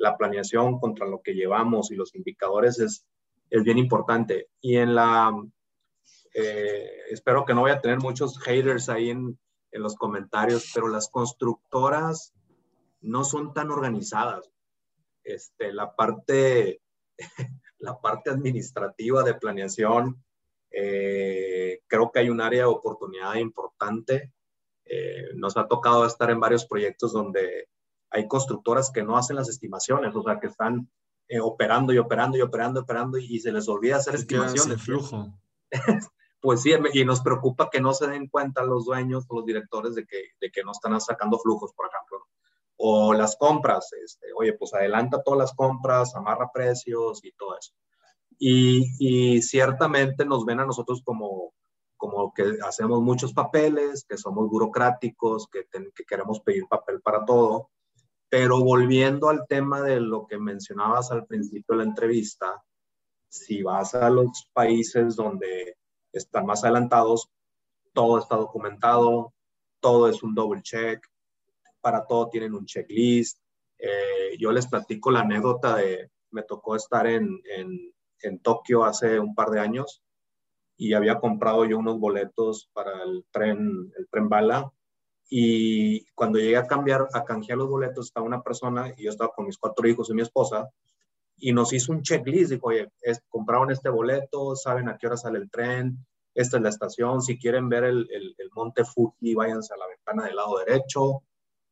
[0.00, 3.06] la, planeación contra lo que llevamos y los indicadores es,
[3.50, 4.48] es bien importante.
[4.60, 5.32] Y en la,
[6.34, 9.38] eh, espero que no voy a tener muchos haters ahí en,
[9.72, 12.32] en los comentarios, pero las constructoras
[13.00, 14.50] no son tan organizadas.
[15.24, 16.80] Este, la parte,
[17.78, 20.22] la parte administrativa de planeación,
[20.70, 24.32] eh, creo que hay un área de oportunidad importante.
[24.84, 27.68] Eh, nos ha tocado estar en varios proyectos donde
[28.10, 30.90] hay constructoras que no hacen las estimaciones, o sea, que están
[31.28, 34.82] eh, operando y operando y operando, operando y, se les olvida hacer estimaciones.
[34.82, 35.32] flujo.
[36.40, 39.94] pues sí, y nos preocupa que no se den cuenta los dueños o los directores
[39.94, 42.26] de que, de que no están sacando flujos, por ejemplo.
[42.76, 47.74] O las compras, este, oye, pues adelanta todas las compras, amarra precios y todo eso.
[48.38, 51.52] Y, y ciertamente nos ven a nosotros como,
[51.96, 57.70] como que hacemos muchos papeles, que somos burocráticos, que, que queremos pedir papel para todo.
[58.30, 62.64] Pero volviendo al tema de lo que mencionabas al principio de la entrevista,
[63.28, 65.76] si vas a los países donde
[66.12, 67.28] están más adelantados,
[67.92, 69.34] todo está documentado,
[69.80, 71.04] todo es un double check,
[71.80, 73.38] para todo tienen un checklist.
[73.78, 79.18] Eh, yo les platico la anécdota de, me tocó estar en, en, en, Tokio hace
[79.18, 80.02] un par de años
[80.76, 84.70] y había comprado yo unos boletos para el tren, el tren bala.
[85.30, 89.32] Y cuando llegué a cambiar, a canjear los boletos, estaba una persona y yo estaba
[89.32, 90.68] con mis cuatro hijos y mi esposa
[91.40, 95.16] y nos hizo un checklist, dijo, oye, es, compraron este boleto, saben a qué hora
[95.16, 99.34] sale el tren, esta es la estación, si quieren ver el, el, el monte Fuji,
[99.34, 101.22] váyanse a la ventana del lado derecho,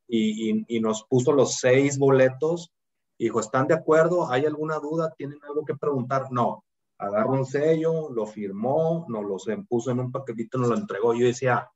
[0.09, 2.73] y, y, y, nos puso los seis boletos,
[3.19, 4.31] dijo, ¿están de acuerdo?
[4.31, 5.13] ¿Hay alguna duda?
[5.17, 6.33] ¿Tienen algo que preguntar?
[6.33, 6.65] No,
[6.97, 9.37] agarró un sello, lo firmó, nos lo
[9.69, 11.69] puso en un paquetito, nos lo entregó, yo decía,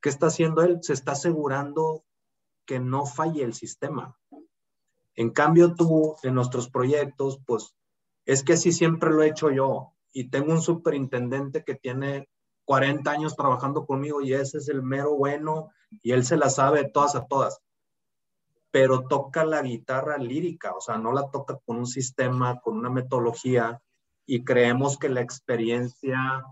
[0.00, 0.78] ¿qué está haciendo él?
[0.82, 2.04] Se está asegurando
[2.66, 4.16] que no falle el sistema.
[5.14, 7.74] En cambio, tú, en nuestros proyectos, pues
[8.24, 9.92] es que así siempre lo he hecho yo.
[10.12, 12.28] Y tengo un superintendente que tiene
[12.64, 15.70] 40 años trabajando conmigo y ese es el mero bueno
[16.02, 17.60] y él se la sabe todas a todas.
[18.70, 22.90] Pero toca la guitarra lírica, o sea, no la toca con un sistema, con una
[22.90, 23.82] metodología
[24.24, 26.44] y creemos que la experiencia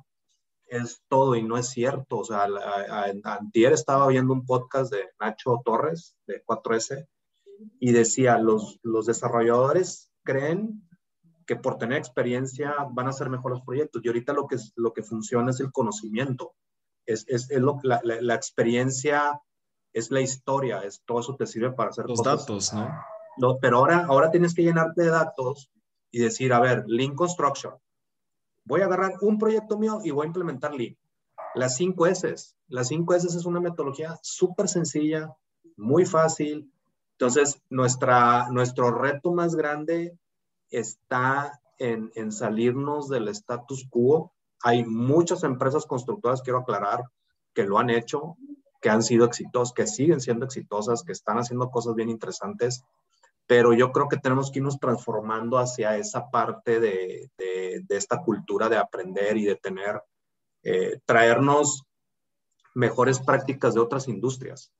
[0.68, 2.18] es todo y no es cierto.
[2.18, 2.46] O sea,
[3.24, 7.06] antier estaba viendo un podcast de Nacho Torres de 4S
[7.80, 10.88] y decía, los, los desarrolladores creen
[11.46, 14.02] que por tener experiencia van a ser mejores proyectos.
[14.04, 16.54] Y ahorita lo que, es, lo que funciona es el conocimiento.
[17.06, 19.40] Es, es, es lo, la, la, la, experiencia,
[19.94, 22.40] es la historia, es, todo eso te sirve para hacer Los cosas.
[22.40, 22.90] datos, ¿no?
[23.38, 23.58] ¿no?
[23.58, 25.70] Pero ahora, ahora tienes que llenarte de datos
[26.10, 27.74] y decir, a ver, Link Construction,
[28.68, 30.94] Voy a agarrar un proyecto mío y voy a implementar Lean.
[31.54, 32.34] Las 5 S.
[32.68, 35.34] Las 5 S es una metodología súper sencilla,
[35.78, 36.70] muy fácil.
[37.12, 40.18] Entonces, nuestra, nuestro reto más grande
[40.68, 44.34] está en, en salirnos del status quo.
[44.62, 47.04] Hay muchas empresas constructoras, quiero aclarar,
[47.54, 48.36] que lo han hecho,
[48.82, 52.84] que han sido exitosas, que siguen siendo exitosas, que están haciendo cosas bien interesantes,
[53.48, 58.68] pero yo creo que tenemos que irnos transformando hacia esa parte de, de, esta cultura
[58.68, 60.02] de aprender y de tener,
[60.62, 61.84] eh, traernos
[62.74, 64.70] mejores prácticas de otras industrias.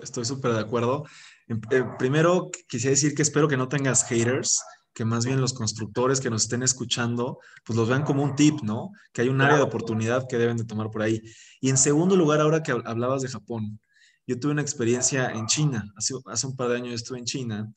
[0.00, 1.04] Estoy súper de acuerdo.
[1.48, 4.62] Eh, primero, quisiera decir que espero que no tengas haters
[4.94, 8.60] que más bien los constructores que nos estén escuchando, pues los vean como un tip,
[8.62, 8.92] ¿no?
[9.12, 11.20] Que hay un área de oportunidad que deben de tomar por ahí.
[11.60, 13.80] Y en segundo lugar, ahora que hablabas de Japón,
[14.26, 17.72] yo tuve una experiencia en China, hace, hace un par de años estuve en China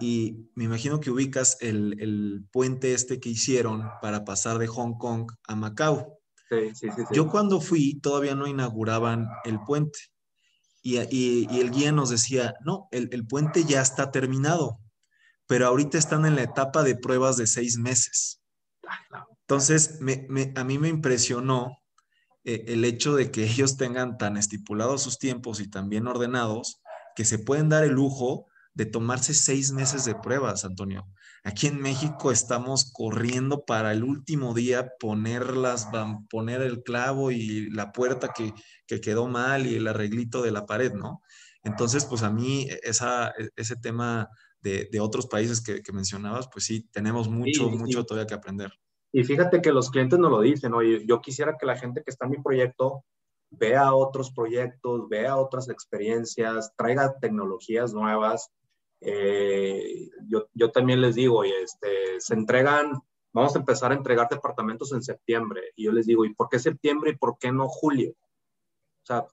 [0.00, 4.98] y, me imagino que ubicas el, el, puente este que hicieron para pasar de Hong
[4.98, 6.18] Kong a Macao.
[6.48, 9.98] Sí, sí, sí, yo cuando fui todavía no inauguraban el puente
[10.82, 14.80] y, y, y el guía nos decía, no, el, el puente ya está terminado
[15.48, 18.40] pero ahorita están en la etapa de pruebas de seis meses.
[19.40, 19.98] Entonces,
[20.54, 21.78] a mí me impresionó
[22.44, 26.80] eh, el hecho de que ellos tengan tan estipulados sus tiempos y tan bien ordenados
[27.14, 31.08] que se pueden dar el lujo de tomarse seis meses de pruebas, Antonio.
[31.42, 35.88] Aquí en México estamos corriendo para el último día poner, las,
[36.30, 38.52] poner el clavo y la puerta que,
[38.86, 41.22] que quedó mal y el arreglito de la pared, ¿no?
[41.64, 44.28] Entonces, pues a mí esa, e, ese tema
[44.60, 48.72] de, otros países que, mencionabas, pues sí, tenemos mucho, mucho todavía que aprender.
[49.12, 52.10] Y fíjate que los clientes nos lo dicen, oye, yo quisiera que la gente que
[52.10, 53.04] está en mi proyecto
[53.50, 58.50] vea otros proyectos, vea otras experiencias, traiga tecnologías nuevas.
[59.00, 63.00] Eh, yo, yo, también les digo, y este, se entregan,
[63.32, 65.72] vamos a empezar a entregar departamentos en septiembre.
[65.76, 68.12] Y yo les digo, ¿y por qué septiembre y por qué no julio?
[68.12, 69.26] O sea,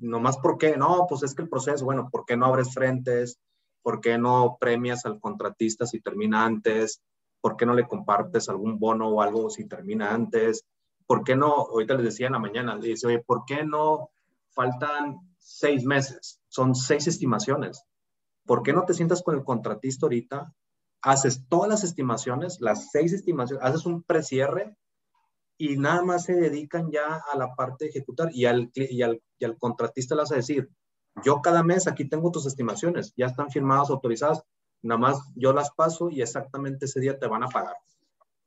[0.00, 3.38] nomás por qué, no, pues es que el proceso, bueno, ¿por qué no abres frentes?
[3.82, 7.00] ¿Por qué no premias al contratista si termina antes?
[7.42, 10.64] ¿Por qué no le compartes algún bono o algo si termina antes?
[11.06, 11.52] ¿Por qué no?
[11.52, 14.10] Ahorita les decía en la mañana, le dice, oye, ¿por qué no
[14.50, 16.40] faltan seis meses?
[16.48, 17.84] Son seis estimaciones.
[18.46, 20.54] ¿Por qué no te sientas con el contratista ahorita?
[21.02, 24.76] Haces todas las estimaciones, las seis estimaciones, haces un precierre
[25.58, 29.20] y nada más se dedican ya a la parte de ejecutar y al, y al,
[29.38, 30.70] y al contratista le vas a decir,
[31.24, 34.44] yo cada mes aquí tengo tus estimaciones, ya están firmadas, autorizadas,
[34.82, 37.76] nada más yo las paso y exactamente ese día te van a pagar.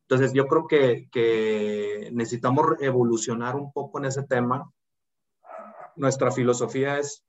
[0.07, 4.71] Entonces yo creo que, que necesitamos evolucionar un poco en ese tema.
[5.95, 7.23] Nuestra filosofía es,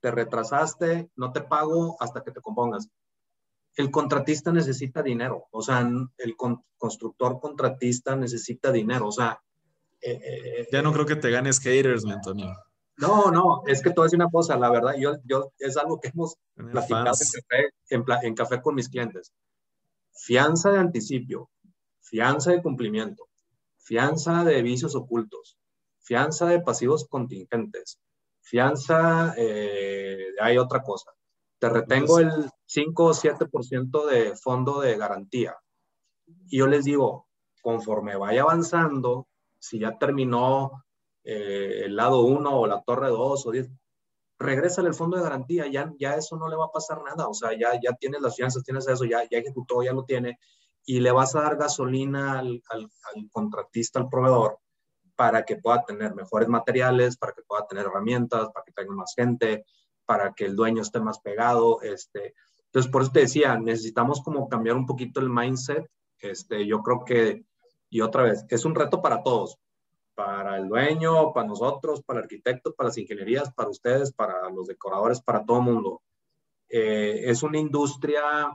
[0.00, 2.88] te retrasaste, no te pago hasta que te compongas.
[3.74, 6.36] El contratista necesita dinero, o sea, el
[6.76, 9.40] constructor contratista necesita dinero, o sea...
[10.00, 12.54] Eh, eh, ya no creo que te ganes haters, Antonio.
[12.98, 16.08] No, no, es que todo es una cosa, la verdad, yo, yo es algo que
[16.08, 19.32] hemos platicado en café, en, café con mis clientes.
[20.12, 21.48] Fianza de anticipio,
[22.00, 23.28] fianza de cumplimiento,
[23.78, 25.56] fianza de vicios ocultos,
[26.00, 28.00] fianza de pasivos contingentes,
[28.40, 31.12] fianza, eh, hay otra cosa.
[31.60, 35.56] Te retengo el 5 o 7% de fondo de garantía.
[36.48, 37.28] Y yo les digo,
[37.62, 39.28] conforme vaya avanzando,
[39.60, 40.84] si ya terminó
[41.30, 43.68] eh, el lado 1 o la torre 2 o 10,
[44.38, 47.34] regresa al fondo de garantía, ya, ya eso no le va a pasar nada, o
[47.34, 50.38] sea, ya, ya tienes las fianzas, tienes eso, ya, ya ejecutó, ya lo tiene,
[50.86, 52.88] y le vas a dar gasolina al, al,
[53.30, 54.58] contratista, al proveedor,
[55.16, 59.12] para que pueda tener mejores materiales, para que pueda tener herramientas, para que tenga más
[59.14, 59.66] gente,
[60.06, 61.82] para que el dueño esté más pegado.
[61.82, 62.34] Este.
[62.66, 65.84] Entonces, por eso te decía, necesitamos como cambiar un poquito el mindset.
[66.20, 67.44] Este, yo creo que,
[67.90, 69.58] y otra vez, es un reto para todos
[70.18, 74.66] para el dueño, para nosotros, para el arquitecto, para las ingenierías, para ustedes, para los
[74.66, 76.02] decoradores, para todo el mundo.
[76.68, 78.52] Eh, es una industria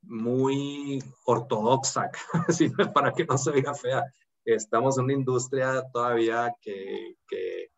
[0.00, 2.10] muy ortodoxa,
[2.94, 4.02] para que no se vea fea.
[4.42, 7.70] Estamos en una industria todavía que, que,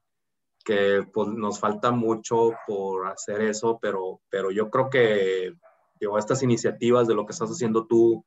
[0.64, 5.55] que pues, nos falta mucho por hacer eso, pero, pero yo creo que
[5.99, 8.25] digo, estas iniciativas de lo que estás haciendo tú,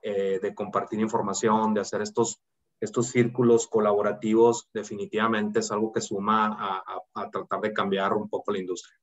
[0.00, 2.40] eh, de compartir información, de hacer estos
[2.82, 6.82] estos círculos colaborativos definitivamente es algo que suma
[7.14, 8.98] a, tratar de cambiar un poco la industria.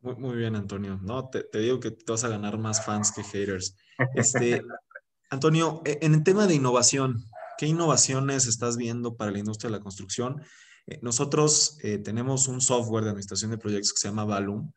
[0.00, 0.98] Muy, bien, Antonio.
[1.02, 3.76] No, te, digo que te vas a ganar más fans que haters.
[4.14, 4.62] Este,
[5.30, 7.22] Antonio, e, en el tema de innovación,
[7.58, 10.40] ¿qué innovaciones estás viendo para la industria de la construcción?
[10.86, 14.72] Eh, nosotros eh, tenemos un software de administración de proyectos que se llama Valum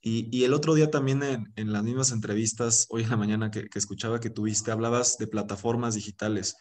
[0.00, 4.18] Y, el otro día también en, las mismas entrevistas, hoy en la mañana que, escuchaba
[4.18, 6.56] que tuviste, hablabas de plataformas digitales.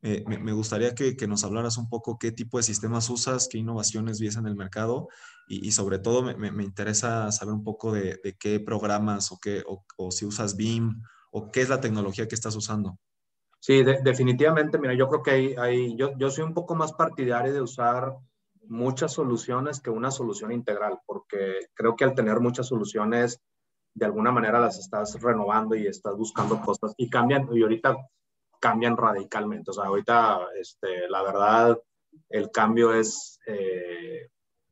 [0.00, 4.20] Eh, me, gustaría que, nos hablaras un poco qué tipo de sistemas usas, qué innovaciones
[4.20, 5.08] vies en el mercado
[5.48, 10.24] y, sobre todo me, interesa saber un poco de, qué programas o, qué, o, si
[10.24, 12.98] usas BIM o qué es la tecnología que estás usando.
[13.58, 17.52] Sí, definitivamente, mira, yo creo que hay, hay yo, yo soy un poco más partidario
[17.52, 18.14] de usar
[18.68, 23.40] muchas soluciones que una solución integral, porque creo que al tener muchas soluciones,
[23.94, 27.96] de alguna manera las estás renovando y estás buscando cosas y cambian, y ahorita
[28.60, 29.70] cambian radicalmente.
[29.70, 31.78] O sea, ahorita, este, la verdad,
[32.28, 34.30] el cambio es, eh,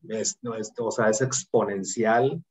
[0.09, 0.39] es,
[0.79, 2.43] o sea, es exponencial.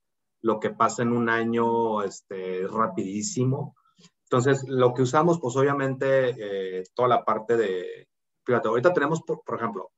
[0.42, 3.76] Lo que pasa en un año este, rapidísimo.
[4.24, 8.08] Entonces, lo que usamos, pues obviamente, eh, toda la parte de,
[8.44, 9.92] fíjate, ahorita tenemos, por, por ejemplo,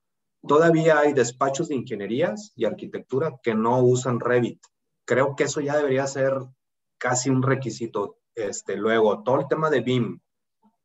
[0.46, 4.62] Todavía hay despachos de ingenierías y arquitectura que no usan Revit.
[5.06, 6.34] Creo que eso ya debería ser
[6.98, 8.20] casi un requisito.
[8.36, 10.20] Este, luego, todo el tema de BIM,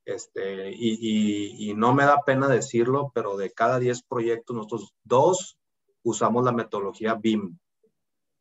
[0.05, 5.59] este, y, no me da pena decirlo, pero de cada 10 proyectos, nosotros dos
[6.03, 7.59] usamos la metodología BIM.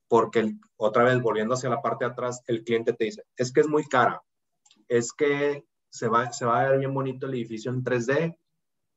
[0.08, 3.62] Porque otra vez, volviendo hacia la parte de atrás, el cliente te dice, es que
[3.62, 4.22] es muy cara,
[4.88, 8.36] es que se va, se va a ver bien bonito el edificio en 3D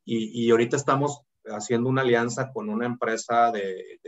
[0.04, 4.00] y, y ahorita estamos haciendo una alianza con una empresa de,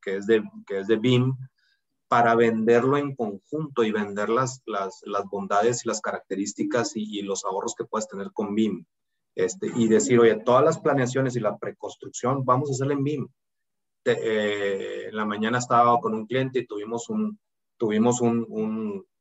[0.00, 1.34] que, es de, que es de BIM
[2.12, 7.42] para venderlo en conjunto y vender las, las, las bondades y las características y, los
[7.46, 8.84] ahorros que puedes tener con BIM.
[9.34, 13.28] Este, y decir, oye, todas las planeaciones y la preconstrucción vamos a hacerla en BIM.
[14.04, 17.40] Eh, en la mañana estaba con un cliente y tuvimos un,
[17.78, 18.44] tuvimos un,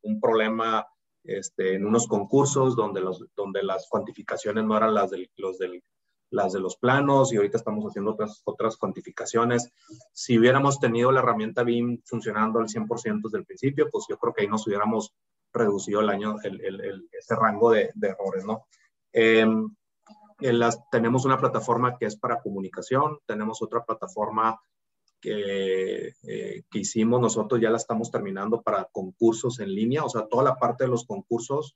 [0.01, 0.85] un, problema
[1.23, 5.81] este, en unos concursos donde, los, donde las cuantificaciones no eran las del, los del
[6.31, 9.71] las de los planos y ahorita estamos haciendo otras, otras cuantificaciones.
[10.13, 14.33] Si hubiéramos tenido la herramienta BIM funcionando al 100% desde el principio, pues yo creo
[14.33, 15.13] que ahí nos hubiéramos
[15.53, 18.65] reducido el año, el, el, ese rango de, de errores, ¿no?
[19.11, 19.75] Em,
[20.39, 24.59] las, tenemos una plataforma que es para comunicación, tenemos otra plataforma
[25.19, 30.25] que, eh, que hicimos nosotros, ya la estamos terminando para concursos en línea, o sea,
[30.27, 31.75] toda la parte de los concursos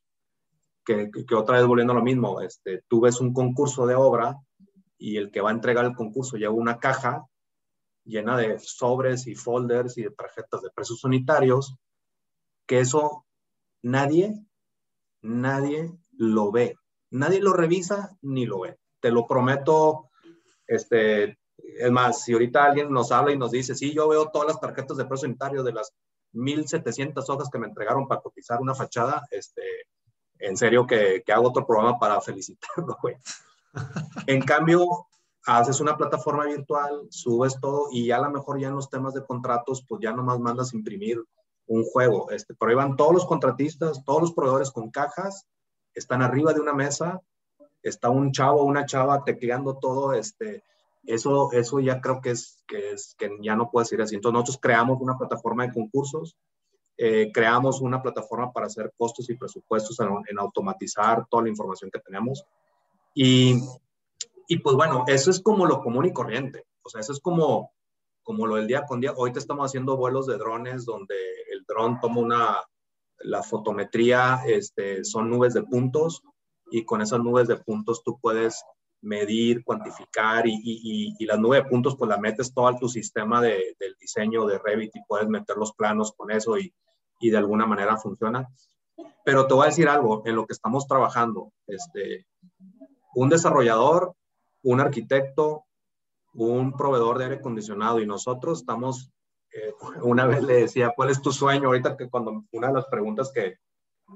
[0.86, 4.38] que, otra vez volviendo a lo mismo, este, tú ves un concurso de obra
[4.98, 7.26] y el que va a entregar el concurso lleva una caja
[8.06, 11.76] llena de sobres y folders y de tarjetas de precios unitarios,
[12.66, 13.26] que eso
[13.82, 14.46] nadie,
[15.22, 16.78] nadie lo ve.
[17.12, 18.78] Nadie lo revisa ni lo ve.
[19.00, 20.10] Te lo prometo,
[20.68, 24.48] este, es más, si ahorita alguien nos habla y nos dice, sí, yo veo todas
[24.48, 25.94] las tarjetas de precios unitarios de las
[26.34, 29.64] 1700 hojas que me entregaron para cotizar una fachada, este,
[30.40, 33.16] en serio que, que hago otro programa para felicitarlo, güey.
[34.28, 34.86] En cambio,
[35.46, 39.14] haces una plataforma virtual, subes todo y ya a lo mejor ya en los temas
[39.14, 41.24] de contratos, pues ya nomás mandas imprimir
[41.68, 42.32] un juego.
[42.32, 45.46] Este, pero ahí van todos los contratistas, todos los proveedores con cajas,
[45.94, 47.22] están arriba de una mesa,
[47.82, 50.64] está un chavo una chava tecleando todo, este,
[51.04, 54.16] eso, eso ya creo que es, que es, que ya no puede ser así.
[54.16, 56.36] Entonces nosotros creamos una plataforma de concursos
[56.98, 62.00] eh, creamos una plataforma para hacer costos y presupuestos en, automatizar toda la información que
[62.00, 62.46] tenemos.
[63.16, 63.56] Y,
[64.48, 66.66] y, pues bueno, eso es como lo común y corriente.
[66.84, 67.72] O sea, eso es como,
[68.22, 69.14] como lo del día con día.
[69.18, 71.16] Ahorita estamos haciendo vuelos de drones donde
[71.52, 72.58] el dron toma una,
[73.20, 76.22] la fotometría, este, son nubes de puntos
[76.70, 78.64] y con esas nubes de puntos tú puedes
[79.02, 82.90] medir, cuantificar y, y, y, las nubes de puntos pues la metes todo a tu
[82.90, 86.74] sistema de, del diseño de Revit y puedes meter los planos con eso y,
[87.20, 88.48] y de alguna manera funciona.
[89.24, 92.26] Pero te voy a decir algo, en lo que estamos trabajando, este,
[93.16, 94.14] un desarrollador,
[94.64, 95.66] un arquitecto,
[96.34, 99.12] un proveedor de aire acondicionado y nosotros estamos,
[99.52, 101.68] eh, una vez le decía, ¿cuál es tu sueño?
[101.68, 103.58] Ahorita que cuando una de las preguntas que,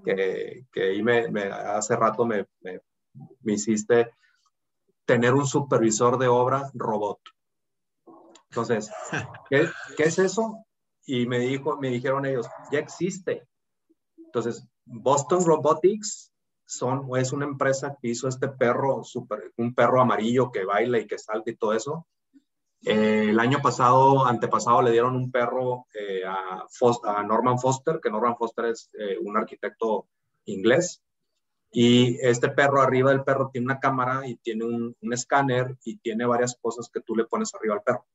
[0.04, 2.82] que, que me, me, hace rato me, me,
[3.42, 4.12] me hiciste,
[5.06, 7.20] tener un supervisor de obra robot.
[8.50, 8.92] Entonces,
[9.50, 10.66] ¿qué, ¿qué, es eso?
[11.10, 13.48] y me, dijo, me dijeron ellos, ya existe.
[14.16, 16.29] Entonces, Boston Robotics
[16.70, 21.08] son, es una empresa que hizo este perro, super, un perro amarillo que baila y
[21.08, 22.06] que salta y todo eso.
[22.86, 28.38] Eh, el año pasado, antepasado, le dieron un perro eh, a, Norman Foster, que Norman
[28.38, 30.08] Foster es eh, un arquitecto
[30.46, 31.02] inglés.
[31.72, 36.28] Y este perro, arriba del perro, tiene una cámara y tiene un, escáner y tiene
[36.28, 38.06] varias cosas que tú le pones arriba al perro.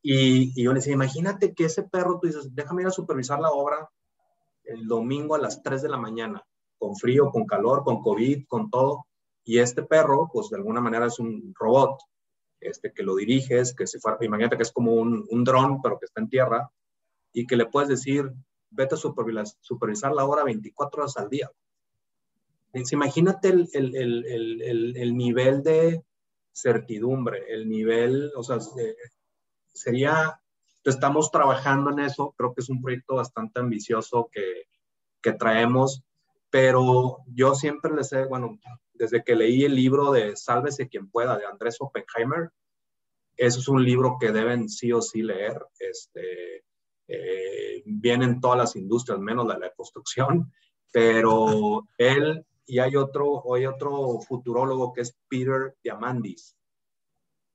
[0.00, 3.50] Y, yo le decía, imagínate que ese perro, tú dices, déjame ir a supervisar la
[3.50, 3.90] obra
[4.64, 6.42] el domingo a las 3 de la mañana,
[6.84, 9.06] con frío, con calor, con COVID, con todo.
[9.42, 11.98] Y este perro, pues de alguna manera es un robot,
[12.60, 15.98] este, que lo diriges, que se fuera, imagínate que es como un, un dron, pero
[15.98, 16.70] que está en tierra,
[17.32, 18.30] y que le puedes decir,
[18.68, 21.50] vete a supervisar, la hora 24 horas al día.
[22.92, 26.04] Imagínate el, el, el, el, nivel de
[26.52, 28.58] certidumbre, el nivel, o sea,
[29.72, 30.38] sería,
[30.84, 34.64] estamos trabajando en eso, creo que es un proyecto bastante ambicioso que,
[35.22, 36.04] que traemos,
[36.54, 38.60] pero yo siempre les he, bueno,
[38.92, 42.48] desde que leí el libro de Sálvese quien pueda de Andrés Oppenheimer,
[43.36, 45.60] eso es un libro que deben sí o sí leer.
[45.80, 46.62] Este,
[47.08, 50.52] eh, vienen todas las industrias, menos la de la construcción,
[50.92, 56.56] pero él y hay otro, hay otro futurólogo que es Peter Diamandis.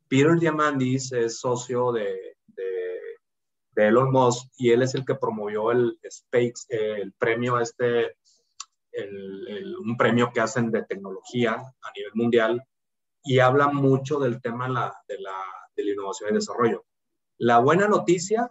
[0.09, 2.35] Peter Diamandis es socio de,
[3.77, 5.97] Elon Musk y él es el que promovió el
[6.67, 8.17] el premio este,
[9.81, 12.63] un premio que hacen de tecnología a nivel mundial
[13.23, 14.93] y habla mucho del tema de la,
[15.75, 16.85] de la innovación y desarrollo.
[17.37, 18.49] La buena noticia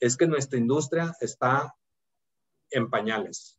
[0.00, 1.74] es que nuestra industria está
[2.70, 3.58] en pañales.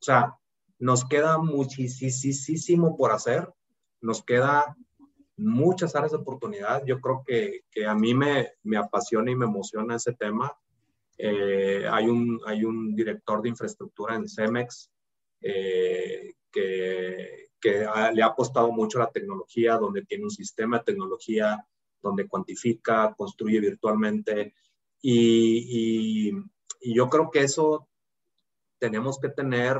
[0.00, 0.36] O sea,
[0.78, 3.48] nos queda muchísimo por hacer,
[4.00, 4.76] nos queda
[5.36, 6.84] muchas áreas de oportunidad.
[6.84, 10.52] Yo creo que, que a mí me, me, apasiona y me emociona ese tema.
[11.18, 14.90] Eh, hay, un, hay un director de infraestructura en Cemex
[15.40, 20.84] eh, que, que le ha apostado mucho a la tecnología, donde tiene un sistema de
[20.84, 21.64] tecnología,
[22.02, 24.54] donde cuantifica, construye virtualmente.
[25.02, 27.88] Y, y, yo creo que eso
[28.78, 29.78] tenemos que tener,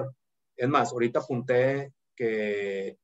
[0.56, 2.98] es más, ahorita apunté que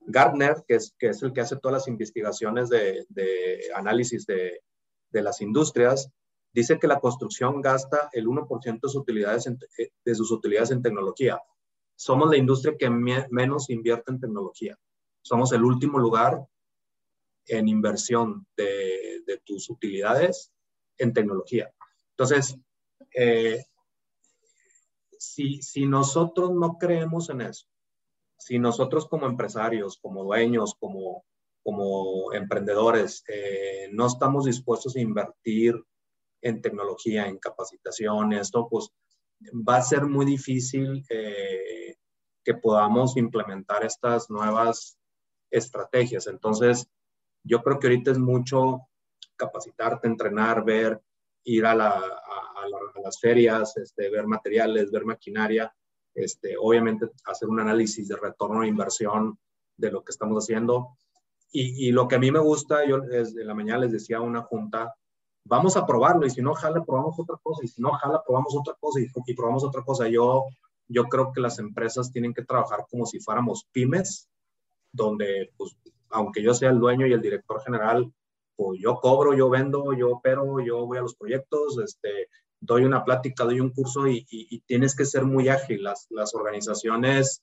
[0.00, 4.62] Gartner, que es, que es el que hace todas las investigaciones de, de análisis de,
[5.10, 6.10] de, las industrias,
[6.52, 9.58] dice que la construcción gasta el 1% de sus, utilidades en,
[10.04, 11.38] de sus utilidades en tecnología.
[11.96, 14.78] Somos la industria que menos invierte en tecnología.
[15.22, 16.44] Somos el último lugar
[17.46, 20.52] en inversión de, tus utilidades
[20.98, 21.72] en tecnología.
[22.10, 22.58] Entonces,
[23.14, 23.64] eh,
[25.18, 27.66] si, si nosotros no creemos en eso,
[28.42, 31.24] si nosotros como empresarios, como dueños, como,
[31.62, 35.74] como emprendedores, eh, no estamos dispuestos a invertir
[36.42, 38.90] en tecnología, en capacitación, esto, pues
[39.52, 44.98] va a ser muy difícil que podamos implementar estas nuevas
[45.50, 46.26] estrategias.
[46.26, 46.88] Entonces,
[47.44, 48.88] yo creo que ahorita es mucho
[49.36, 51.00] capacitarte, entrenar, ver,
[51.44, 55.74] ir a, las ferias, este, ver materiales, ver maquinaria,
[56.14, 59.38] este, obviamente hacer un análisis de retorno de inversión
[59.76, 60.96] de lo que estamos haciendo.
[61.54, 64.40] Y, lo que a mí me gusta, yo desde la mañana les decía a una
[64.40, 64.94] junta,
[65.44, 68.56] vamos a probarlo y si no jala, probamos otra cosa y si no jala, probamos
[68.56, 70.08] otra cosa y, y probamos otra cosa.
[70.08, 70.46] Yo,
[70.88, 74.28] yo creo que las empresas tienen que trabajar como si fuéramos pymes,
[74.92, 75.76] donde pues,
[76.10, 78.12] aunque yo sea el dueño y el director general,
[78.54, 82.28] pues yo cobro, yo vendo, yo opero, yo voy a los proyectos, este,
[82.60, 84.24] doy una plática, doy un curso y,
[84.66, 85.82] tienes que ser muy ágil.
[85.82, 87.42] Las, las organizaciones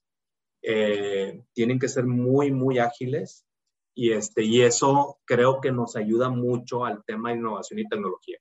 [0.62, 3.45] eh, tienen que ser muy, muy ágiles
[3.94, 8.38] y, este, y eso creo que nos ayuda mucho al tema de innovación y tecnología.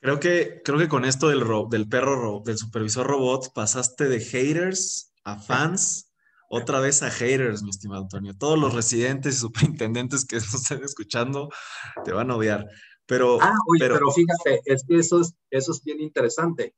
[0.00, 5.12] Creo que, creo que con esto del, del perro, del supervisor robot, pasaste de haters
[5.24, 6.10] a fans
[6.52, 8.36] otra vez a haters, mi estimado Antonio.
[8.36, 11.48] Todos los residentes y superintendentes que nos estén escuchando
[12.04, 12.66] te van a odiar.
[13.06, 16.74] Pero, ah, pero, fíjate, es que eso es, eso es bien interesante.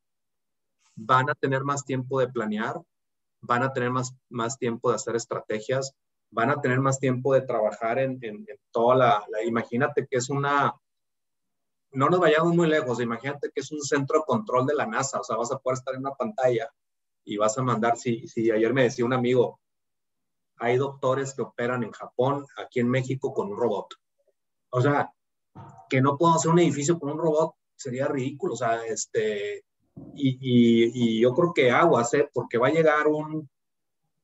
[0.95, 2.81] Van a tener más tiempo de planear,
[3.41, 5.95] van a tener más, más tiempo de hacer estrategias,
[6.33, 10.29] van a tener más tiempo de trabajar en, en, toda la, la, Imagínate que es
[10.29, 10.75] una...
[11.93, 15.21] No nos vayamos muy lejos, imagínate que es un centro de control de la NASA,
[15.21, 16.71] o sea, vas a poder estar en una pantalla
[17.23, 19.61] y vas a mandar, si, si ayer me decía un amigo,
[20.57, 23.89] hay doctores que operan en Japón, aquí en México con un robot.
[24.71, 25.13] O sea,
[25.91, 28.55] que no puedo hacer un edificio con un robot sería ridículo.
[28.55, 29.65] O sea, este,
[30.15, 30.39] y,
[30.93, 32.29] y, yo creo que aguas, ¿eh?
[32.33, 33.49] porque va a llegar un,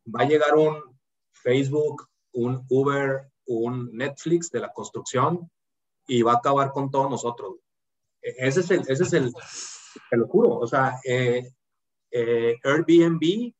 [0.06, 0.97] va a llegar un
[1.42, 5.50] Facebook, un Uber, un Netflix de la construcción
[6.06, 7.56] y va a acabar con todos nosotros.
[8.22, 9.32] E, ese es el, ese es el,
[10.10, 11.50] te lo o sea, eh,
[12.10, 13.52] eh, Airbnb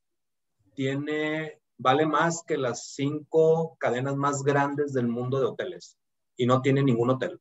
[0.74, 5.96] tiene vale más que las cinco cadenas más grandes del mundo de hoteles
[6.36, 7.40] y no tiene ningún hotel.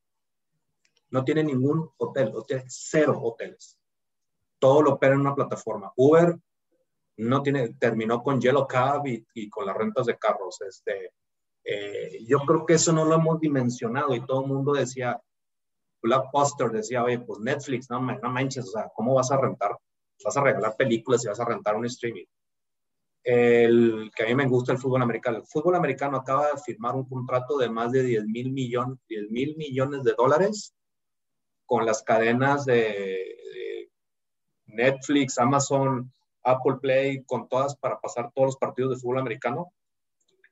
[1.09, 3.79] No tiene ningún hotel, hotel cero hoteles.
[4.59, 5.91] Todo lo opera en una plataforma.
[5.95, 6.38] Uber
[7.18, 10.61] no tiene, terminó con Yellow Cab y, con las rentas de carros.
[10.61, 11.11] Este,
[11.63, 15.20] eh, yo creo que eso no lo hemos dimensionado y todo el mundo decía,
[16.01, 19.76] Blockbuster decía, oye, pues Netflix, no, no manches, o sea, ¿cómo vas a rentar?
[20.24, 22.26] Vas a regalar películas y vas a rentar un streaming
[23.28, 25.39] el, que a mí me gusta el fútbol americano.
[25.39, 29.30] El fútbol americano acaba de firmar un contrato de más de 10 mil millones, 10
[29.30, 30.74] mil millones de dólares
[31.65, 33.34] con las cadenas de,
[34.68, 36.13] Netflix, Amazon,
[36.48, 39.74] Apple Play, con todas para pasar todos los partidos de fútbol americano.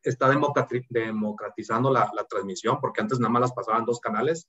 [0.04, 4.48] Está democratizando la, la transmisión, porque antes nada más las pasaban dos canales,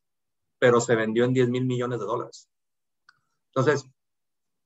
[0.59, 2.49] pero se vendió en 10 mil millones de dólares.
[3.55, 3.89] Entonces,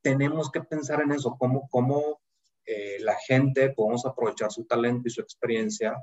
[0.03, 2.21] tenemos que pensar en eso, cómo, cómo
[2.67, 6.03] eh, la gente podemos aprovechar su talento y su experiencia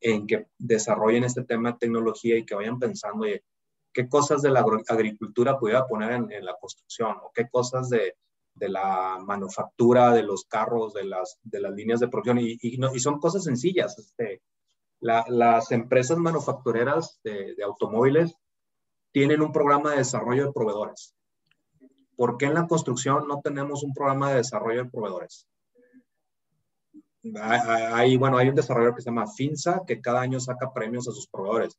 [0.00, 3.44] en que desarrollen este tema de tecnología y que vayan pensando, oye,
[3.92, 8.16] qué cosas de la agricultura pudiera poner en, la construcción o qué cosas de,
[8.58, 12.38] de, la manufactura, de los carros, de las, de las líneas de producción.
[12.40, 13.98] Y, son cosas sencillas.
[13.98, 14.42] Este,
[15.00, 18.34] las empresas manufactureras de, automóviles
[19.12, 21.14] tienen un programa de desarrollo de proveedores.
[22.16, 25.46] ¿Por qué en la construcción no tenemos un programa de desarrollo de proveedores?
[27.34, 31.12] Hay, bueno, hay un desarrollador que se llama FINSA, que cada año saca premios a
[31.12, 31.78] sus proveedores.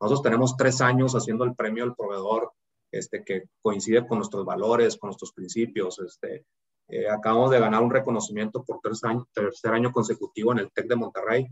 [0.00, 2.52] Nosotros tenemos tres años haciendo el premio al proveedor,
[2.90, 5.98] este, que coincide con nuestros valores, con nuestros principios.
[6.00, 6.44] Este,
[6.88, 10.86] eh, acabamos de ganar un reconocimiento por tercer año, tercer año consecutivo en el TEC
[10.86, 11.46] de Monterrey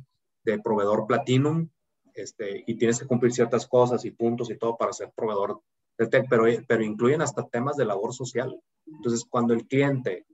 [0.45, 1.68] de proveedor Platinum,
[2.14, 5.61] este, y tienes que cumplir ciertas cosas y puntos y todo para ser proveedor
[5.99, 8.59] de TEC, pero, pero incluyen hasta temas de labor social.
[8.87, 10.24] Entonces, cuando el cliente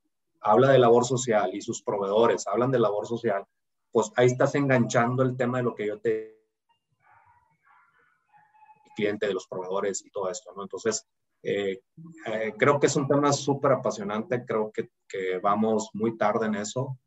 [0.40, 3.44] habla de labor social y sus proveedores hablan de labor social,
[3.90, 6.41] pues ahí estás enganchando el tema de lo que yo te
[8.94, 10.62] cliente de los proveedores y todo esto, ¿no?
[10.62, 11.06] Entonces,
[11.42, 11.80] eh,
[12.26, 16.54] eh, creo que es un tema súper apasionante, creo que, que, vamos muy tarde en
[16.54, 16.98] eso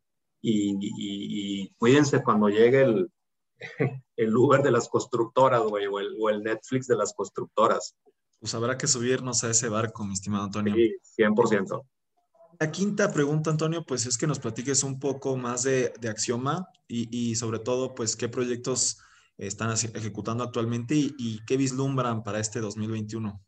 [0.42, 3.10] y, y, cuídense cuando llegue el,
[4.16, 7.96] el, Uber de las constructoras, güey, o el, o el Netflix de las constructoras.
[8.38, 10.74] Pues habrá que subirnos a ese barco, mi estimado Antonio.
[10.74, 11.82] Sí, 100%.
[12.60, 16.68] La quinta pregunta, Antonio, pues es que nos platiques un poco más de, de Axioma
[16.86, 18.98] y, y, sobre todo, pues qué proyectos
[19.38, 23.40] están ejecutando actualmente y, qué vislumbran para este 2021.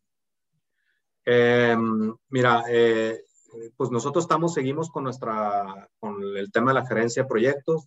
[1.25, 3.23] Em, mira, eh,
[3.77, 7.87] pues nosotros estamos, seguimos con nuestra, con el tema de la gerencia de proyectos.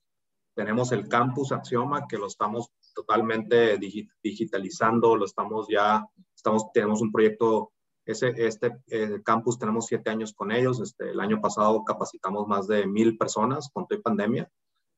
[0.54, 3.78] Tenemos el campus Axioma que lo estamos totalmente
[4.22, 7.72] digitalizando, lo estamos ya, estamos, tenemos un proyecto
[8.06, 10.80] ese, este eh, campus tenemos siete años con ellos.
[10.82, 14.50] Este, el año pasado capacitamos más de mil personas con toda pandemia.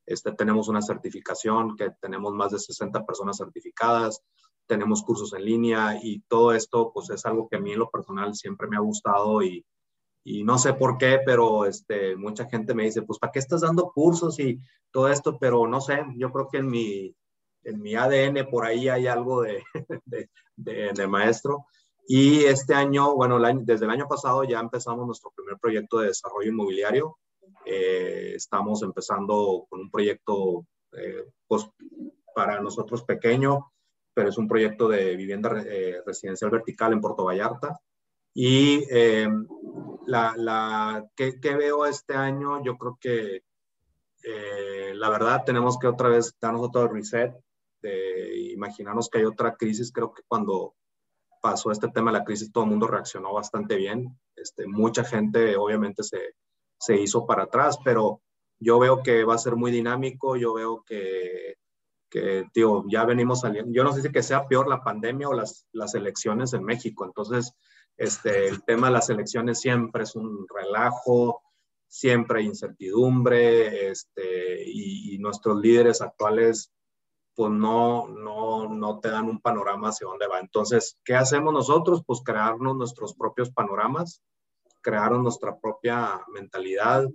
[0.05, 4.21] Este, tenemos una certificación que tenemos más de 60 personas certificadas.
[4.67, 7.89] Tenemos cursos en línea y todo esto pues es algo que a mí en lo
[7.89, 9.65] personal siempre me ha gustado y,
[10.23, 13.61] y no sé por qué, pero este, mucha gente me dice, pues ¿para qué estás
[13.61, 14.59] dando cursos y
[14.91, 15.37] todo esto?
[15.37, 17.15] Pero no sé, yo creo que en mi,
[17.63, 19.63] en mi ADN por ahí hay algo de,
[20.05, 21.65] de, de, de maestro.
[22.07, 26.49] Y este año, bueno, desde el año pasado ya empezamos nuestro primer proyecto de desarrollo
[26.49, 27.17] inmobiliario.
[27.65, 31.67] Eh, estamos empezando con un proyecto eh, pues,
[32.35, 33.71] para nosotros pequeño,
[34.13, 37.79] pero es un proyecto de vivienda eh, residencial vertical en Puerto Vallarta.
[38.35, 38.85] Y
[40.07, 42.63] la, la ¿qué, ¿qué, veo este año?
[42.63, 43.43] Yo creo que
[44.95, 47.31] la verdad tenemos que otra vez darnos otro reset,
[47.83, 49.91] de imaginarnos que hay otra crisis.
[49.91, 50.73] Creo que cuando
[51.43, 54.17] pasó este tema de la crisis, todo el mundo reaccionó bastante bien.
[54.35, 56.17] Este, mucha gente obviamente se,
[56.83, 58.21] se hizo para atrás, pero
[58.59, 61.55] yo veo que va a ser muy dinámico, yo veo que,
[62.09, 63.71] que tío, ya venimos saliendo.
[63.73, 67.05] Yo no sé si que sea peor la pandemia o las, las elecciones en México.
[67.05, 67.53] Entonces,
[67.97, 71.41] este, el tema de las elecciones siempre es un relajo,
[71.87, 76.69] siempre hay incertidumbre, este, y, nuestros líderes actuales
[77.35, 80.39] pues no, no, no te dan un panorama hacia dónde va.
[80.39, 82.03] Entonces, ¿qué hacemos nosotros?
[82.05, 84.21] Pues crearnos nuestros propios panoramas,
[84.83, 87.09] crear nuestra propia mentalidad,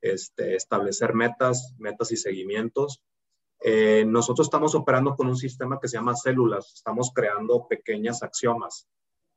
[0.00, 3.02] este, establecer metas, metas y seguimientos.
[3.60, 8.86] Eh, nosotros estamos operando con un sistema que se llama células, estamos creando pequeñas axiomas.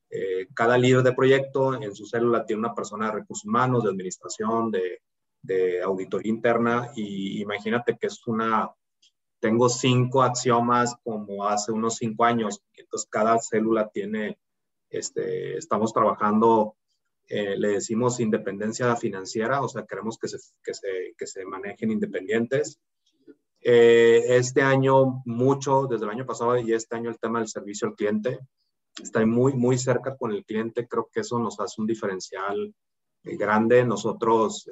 [0.09, 3.89] Eh, cada líder de proyecto en su célula tiene una persona de recursos humanos, de
[3.89, 5.01] administración, de,
[5.41, 8.71] de auditoría interna y imagínate que es una
[9.41, 14.37] tengo cinco axiomas como hace unos cinco años, entonces cada célula tiene,
[14.89, 16.75] este, estamos trabajando,
[17.33, 21.89] eh, le decimos independencia financiera, o sea, queremos que se, que se, que se manejen
[21.89, 22.81] independientes.
[23.61, 27.87] Eh, este año mucho, desde el año pasado y este año el tema del servicio
[27.87, 28.39] al cliente,
[29.01, 32.75] está muy, muy cerca con el cliente, creo que eso nos hace un diferencial
[33.23, 33.85] eh, grande.
[33.85, 34.69] Nosotros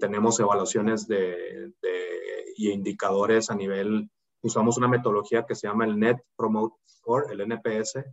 [0.00, 2.10] tenemos evaluaciones de, de
[2.56, 4.10] y indicadores a nivel,
[4.42, 8.04] usamos una metodología que se llama el Net Promote Score, el NPS,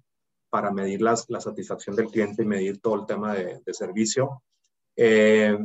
[0.49, 4.43] para medir las, la satisfacción del cliente y medir todo el tema de, servicio.
[4.95, 5.57] Eh,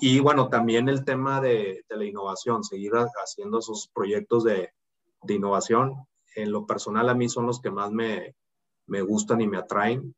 [0.00, 4.70] y bueno, también el tema de, la innovación, seguir haciendo esos proyectos de,
[5.28, 5.94] innovación.
[6.36, 8.34] En lo personal a mí son los que más me,
[8.86, 10.14] me gustan y me atraen.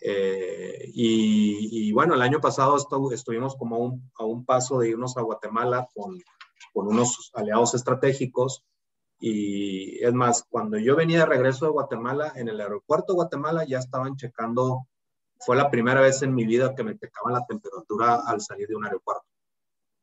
[0.00, 2.76] Eh, y, bueno, el año pasado
[3.12, 6.18] estuvimos como un, a un, paso de irnos a Guatemala con,
[6.72, 8.64] con unos aliados estratégicos.
[9.26, 13.64] Y es más, cuando yo venía de regreso de Guatemala, en el aeropuerto de Guatemala
[13.64, 14.86] ya estaban checando,
[15.38, 18.76] fue la primera vez en mi vida que me checaban la temperatura al salir de
[18.76, 19.24] un aeropuerto.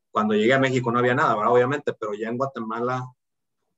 [0.09, 3.13] Cuando llegué a México no había nada, obviamente, pero ya en Guatemala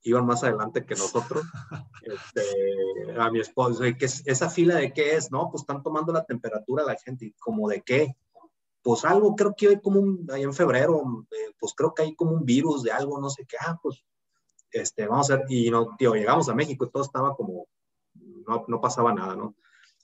[0.04, 1.44] iban más adelante que nosotros.
[2.04, 5.30] Este, a mi esposo, ¿qué es, ¿esa fila de qué es?
[5.32, 8.16] No, pues están tomando la temperatura la gente, ¿como de qué?
[8.82, 12.16] Pues algo, creo que hay como un, ahí en febrero, eh, pues creo que hay
[12.16, 14.04] como un virus de algo, no sé qué, ah, pues,
[14.74, 17.68] este, vamos a ver, y no, tío, llegamos a México todo estaba como,
[18.14, 19.56] no, no pasaba nada, ¿no?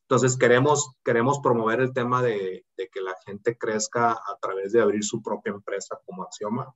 [0.01, 4.82] Entonces queremos, queremos promover el tema de, de, que la gente crezca a través de
[4.82, 6.74] abrir su propia empresa como Axioma.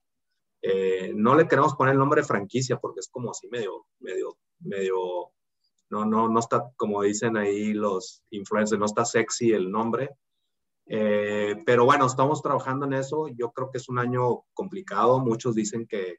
[0.62, 4.38] Eh, no le queremos poner el nombre de franquicia porque es como así medio, medio,
[4.60, 5.32] medio,
[5.90, 10.12] no, no, no está, como dicen ahí los influencers, no está sexy el nombre.
[10.86, 13.30] Eh, pero bueno, estamos trabajando en eso.
[13.30, 15.20] Yo creo que es un año complicado.
[15.20, 16.18] Muchos dicen que,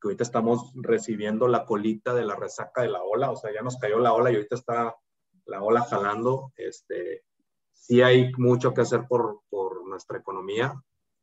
[0.00, 3.30] que ahorita estamos recibiendo la colita de la resaca de la ola.
[3.30, 4.96] O sea, ya nos cayó la ola y ahorita está
[5.46, 6.52] la ola jalando.
[6.56, 7.24] Este,
[7.72, 10.74] sí hay mucho que hacer por, por nuestra economía,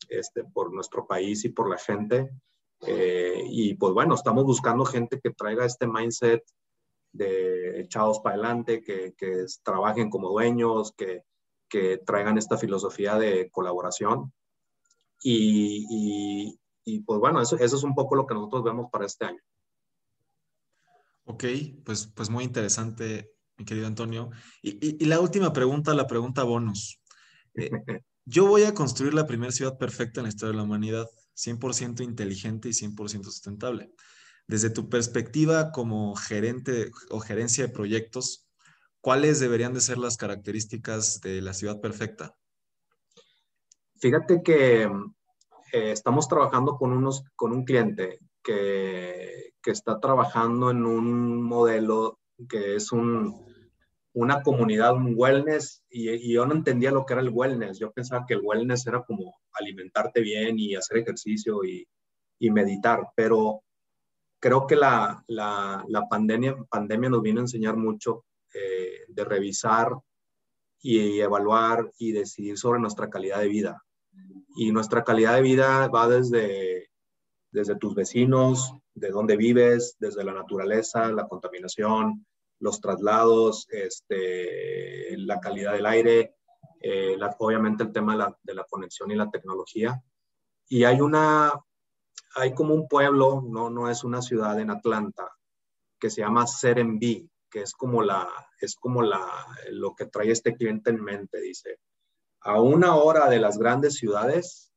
[0.09, 2.30] este, por nuestro país y por la gente.
[2.86, 6.43] Eh, y pues bueno, estamos buscando gente que traiga este mindset
[7.11, 11.23] de echados para adelante, que, que trabajen como dueños, que,
[11.67, 14.32] que, traigan esta filosofía de colaboración.
[15.23, 19.05] Y, y, y pues bueno, eso, eso, es un poco lo que nosotros vemos para
[19.05, 19.41] este año.
[21.25, 21.43] Ok,
[21.83, 24.29] pues, pues muy interesante, mi querido Antonio.
[24.61, 27.01] Y, y la última pregunta, la pregunta bonus.
[27.55, 27.69] Eh,
[28.25, 31.07] yo voy a construir la primera ciudad perfecta en la historia de la humanidad.
[31.38, 33.91] 100% inteligente y 100% sustentable.
[34.47, 38.47] Desde tu perspectiva como gerente o gerencia de proyectos,
[39.01, 42.35] ¿cuáles deberían de ser las características de la ciudad perfecta?
[43.99, 44.89] Fíjate que
[45.72, 52.20] eh, estamos trabajando con, unos, con un cliente que, que está trabajando en un modelo
[52.49, 53.45] que es un,
[54.13, 57.80] una comunidad, un wellness, y, yo no entendía lo que era el wellness.
[57.80, 61.88] Yo pensaba que el wellness era como alimentarte bien y hacer ejercicio y,
[62.39, 63.63] y meditar, pero
[64.39, 69.91] creo que la, la, la, pandemia, pandemia nos vino a enseñar mucho eh, de revisar
[70.82, 73.84] y, evaluar y decidir sobre nuestra calidad de vida.
[74.58, 76.89] Y nuestra calidad de vida va desde,
[77.51, 82.26] desde tus vecinos, de dónde vives, desde la naturaleza, la contaminación,
[82.60, 86.36] los traslados, este, la calidad del aire,
[86.82, 90.01] eh, obviamente el tema de la, conexión y la tecnología.
[90.68, 91.53] Y hay una,
[92.36, 95.32] hay como un pueblo, no, no es una ciudad en Atlanta,
[95.99, 98.28] que se llama Serenby, que es como la,
[98.60, 99.24] es como la,
[99.70, 101.80] lo que trae este cliente en mente, dice,
[102.47, 104.71] a una hora de las grandes ciudades,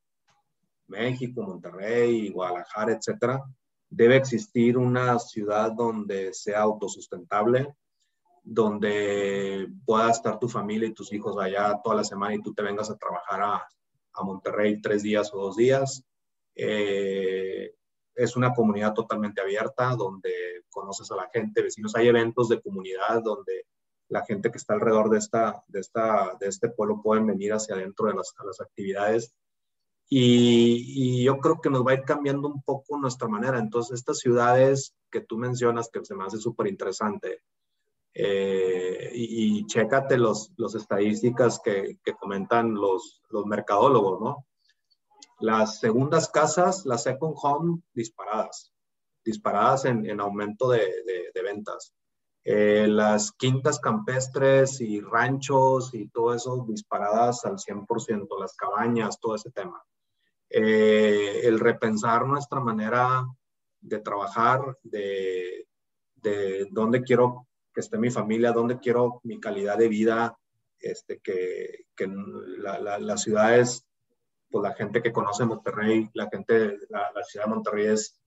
[0.88, 3.44] México, Monterrey, Guadalajara, etcétera,
[3.88, 7.72] debe existir una ciudad donde sea autosustentable,
[8.42, 12.64] donde pueda estar tu familia y tus hijos allá toda la semana y tú te
[12.64, 13.68] vengas a trabajar a,
[14.22, 16.04] Monterrey tres días o dos días.
[16.54, 17.72] Eh,
[18.14, 21.96] es una comunidad totalmente abierta donde conoces a la gente, vecinos.
[21.96, 23.64] Hay eventos de comunidad donde
[24.10, 27.74] la gente que está alrededor de, esta, de, esta, de este pueblo pueden venir hacia
[27.74, 29.34] adentro de las, las actividades
[30.12, 33.60] y, yo creo que nos va a ir cambiando un poco nuestra manera.
[33.60, 37.42] Entonces, estas ciudades que tú mencionas, que se me hace súper interesante,
[38.12, 44.46] eh, y, chécate los, los estadísticas que, que, comentan los, los mercadólogos, ¿no?
[45.38, 48.72] Las segundas casas, las second home, disparadas,
[49.24, 50.80] disparadas en, en aumento de,
[51.32, 51.94] de, ventas.
[52.42, 59.34] Eh, las quintas campestres y ranchos y todo eso disparadas al 100%, las cabañas, todo
[59.34, 59.82] ese tema.
[60.48, 63.26] Eh, el repensar nuestra manera
[63.80, 65.66] de trabajar, de,
[66.16, 70.36] de, dónde quiero que esté mi familia, dónde quiero mi calidad de vida,
[70.78, 73.86] este, que, que la, la, las ciudades,
[74.50, 78.19] pues la gente que conoce Monterrey, la gente, la, la, ciudad de Monterrey es,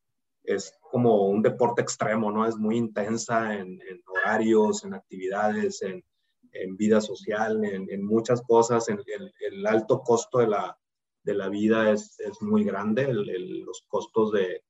[0.43, 2.45] es como un deporte extremo, ¿no?
[2.45, 6.03] Es muy intensa en, horarios, en actividades, en,
[6.51, 10.77] en vida social, en, en, muchas cosas, en el, el alto costo de la,
[11.23, 14.63] de la vida es, es muy grande, los costos de,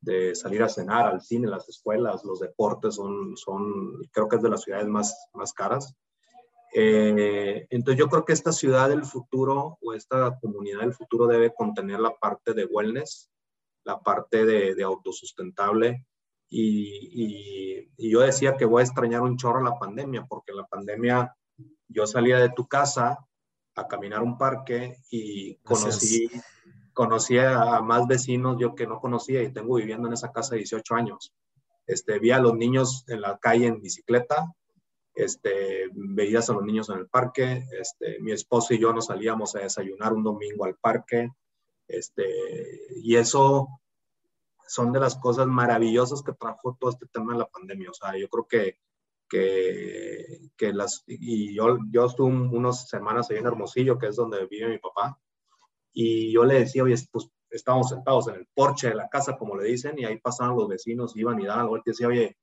[0.00, 4.42] de, salir a cenar, al cine, las escuelas, los deportes son, son creo que es
[4.42, 5.94] de las ciudades más, más caras.
[6.72, 11.52] Eh, entonces yo creo que esta ciudad del futuro o esta comunidad del futuro debe
[11.52, 13.30] contener la parte de wellness,
[13.84, 16.06] la parte de, de autosustentable.
[16.48, 20.66] Y, y, y, yo decía que voy a extrañar un chorro la pandemia, porque la
[20.66, 21.36] pandemia
[21.88, 23.18] yo salía de tu casa
[23.76, 26.28] a caminar un parque y conocí,
[26.92, 30.94] conocí a más vecinos yo que no conocía y tengo viviendo en esa casa 18
[30.94, 31.32] años.
[31.86, 34.52] Este, vi a los niños en la calle en bicicleta,
[35.14, 39.54] este, veías a los niños en el parque, este, mi esposo y yo nos salíamos
[39.56, 41.30] a desayunar un domingo al parque,
[41.90, 42.24] este,
[42.96, 43.68] y eso
[44.66, 47.90] son de las cosas maravillosas que trajo todo este tema de la pandemia.
[47.90, 48.78] O sea, yo creo que,
[49.28, 54.68] que, las, y yo, yo estuve unas semanas ahí en Hermosillo, que es donde vive
[54.68, 55.20] mi papá,
[55.92, 59.56] y yo le decía, oye, pues estábamos sentados en el porche de la casa, como
[59.56, 62.38] le dicen, y ahí pasaban los vecinos, iban y daban la vuelta y decía, oye,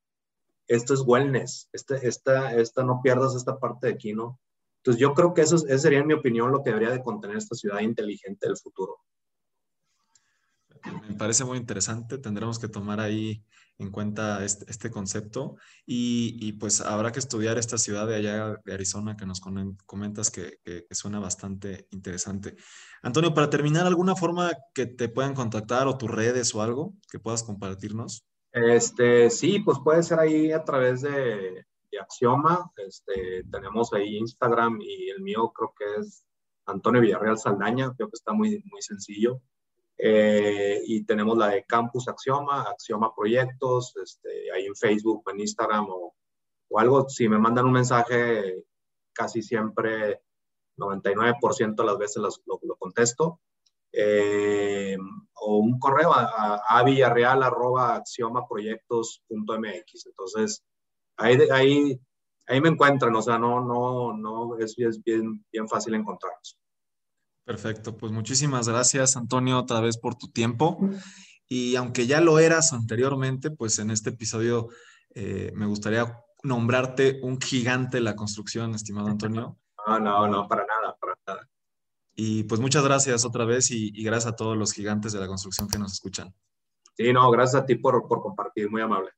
[0.68, 4.39] esto es wellness, este, esta, esta, no pierdas esta parte de aquí, ¿no?
[4.78, 7.38] Entonces yo creo que eso, eso sería, en mi opinión, lo que debería de contener
[7.38, 8.98] esta ciudad inteligente del futuro.
[11.07, 13.43] Me parece muy interesante, tendremos que tomar ahí
[13.79, 18.73] en cuenta este, este concepto y, pues habrá que estudiar esta ciudad de allá de
[18.73, 19.39] Arizona que nos
[19.85, 22.55] comentas que, que, que, suena bastante interesante.
[23.03, 27.19] Antonio, para terminar, ¿alguna forma que te puedan contactar o tus redes o algo que
[27.19, 28.25] puedas compartirnos?
[28.51, 32.71] Este, sí, pues puede ser ahí a través de, de Axioma.
[32.77, 36.25] Este, tenemos ahí Instagram y el mío creo que es
[36.65, 39.41] Antonio Villarreal Saldaña, creo que está muy, muy sencillo.
[39.98, 45.88] Eh, y tenemos la de Campus Axioma, Axioma Proyectos, este, ahí en Facebook, en Instagram
[45.89, 46.16] o,
[46.70, 47.10] o algo.
[47.10, 48.64] Si me mandan un mensaje,
[49.14, 50.22] casi siempre,
[50.78, 52.30] 99% de las veces lo,
[52.62, 53.41] lo, contesto.
[53.91, 54.98] Eh,
[55.34, 60.06] o un correo a, a, villarreal arroba axiomaproyectos.mx.
[60.06, 60.64] Entonces,
[61.18, 62.00] ahí, ahí,
[62.48, 66.58] ahí me encuentran, o sea, no, no, no, es, es bien, bien fácil encontrarnos.
[67.48, 70.78] Perfecto, pues muchísimas gracias Antonio otra vez por tu tiempo.
[71.48, 74.68] Y aunque ya lo eras anteriormente, pues en este episodio
[75.16, 79.58] eh, me gustaría nombrarte un gigante de la construcción, estimado Antonio.
[79.88, 81.50] No, no, no, para nada, para nada.
[82.14, 85.28] Y pues muchas gracias otra vez y, y gracias a todos los gigantes de la
[85.28, 86.36] construcción que nos escuchan.
[86.98, 89.12] Sí, no, gracias a ti por, por compartir, muy amable.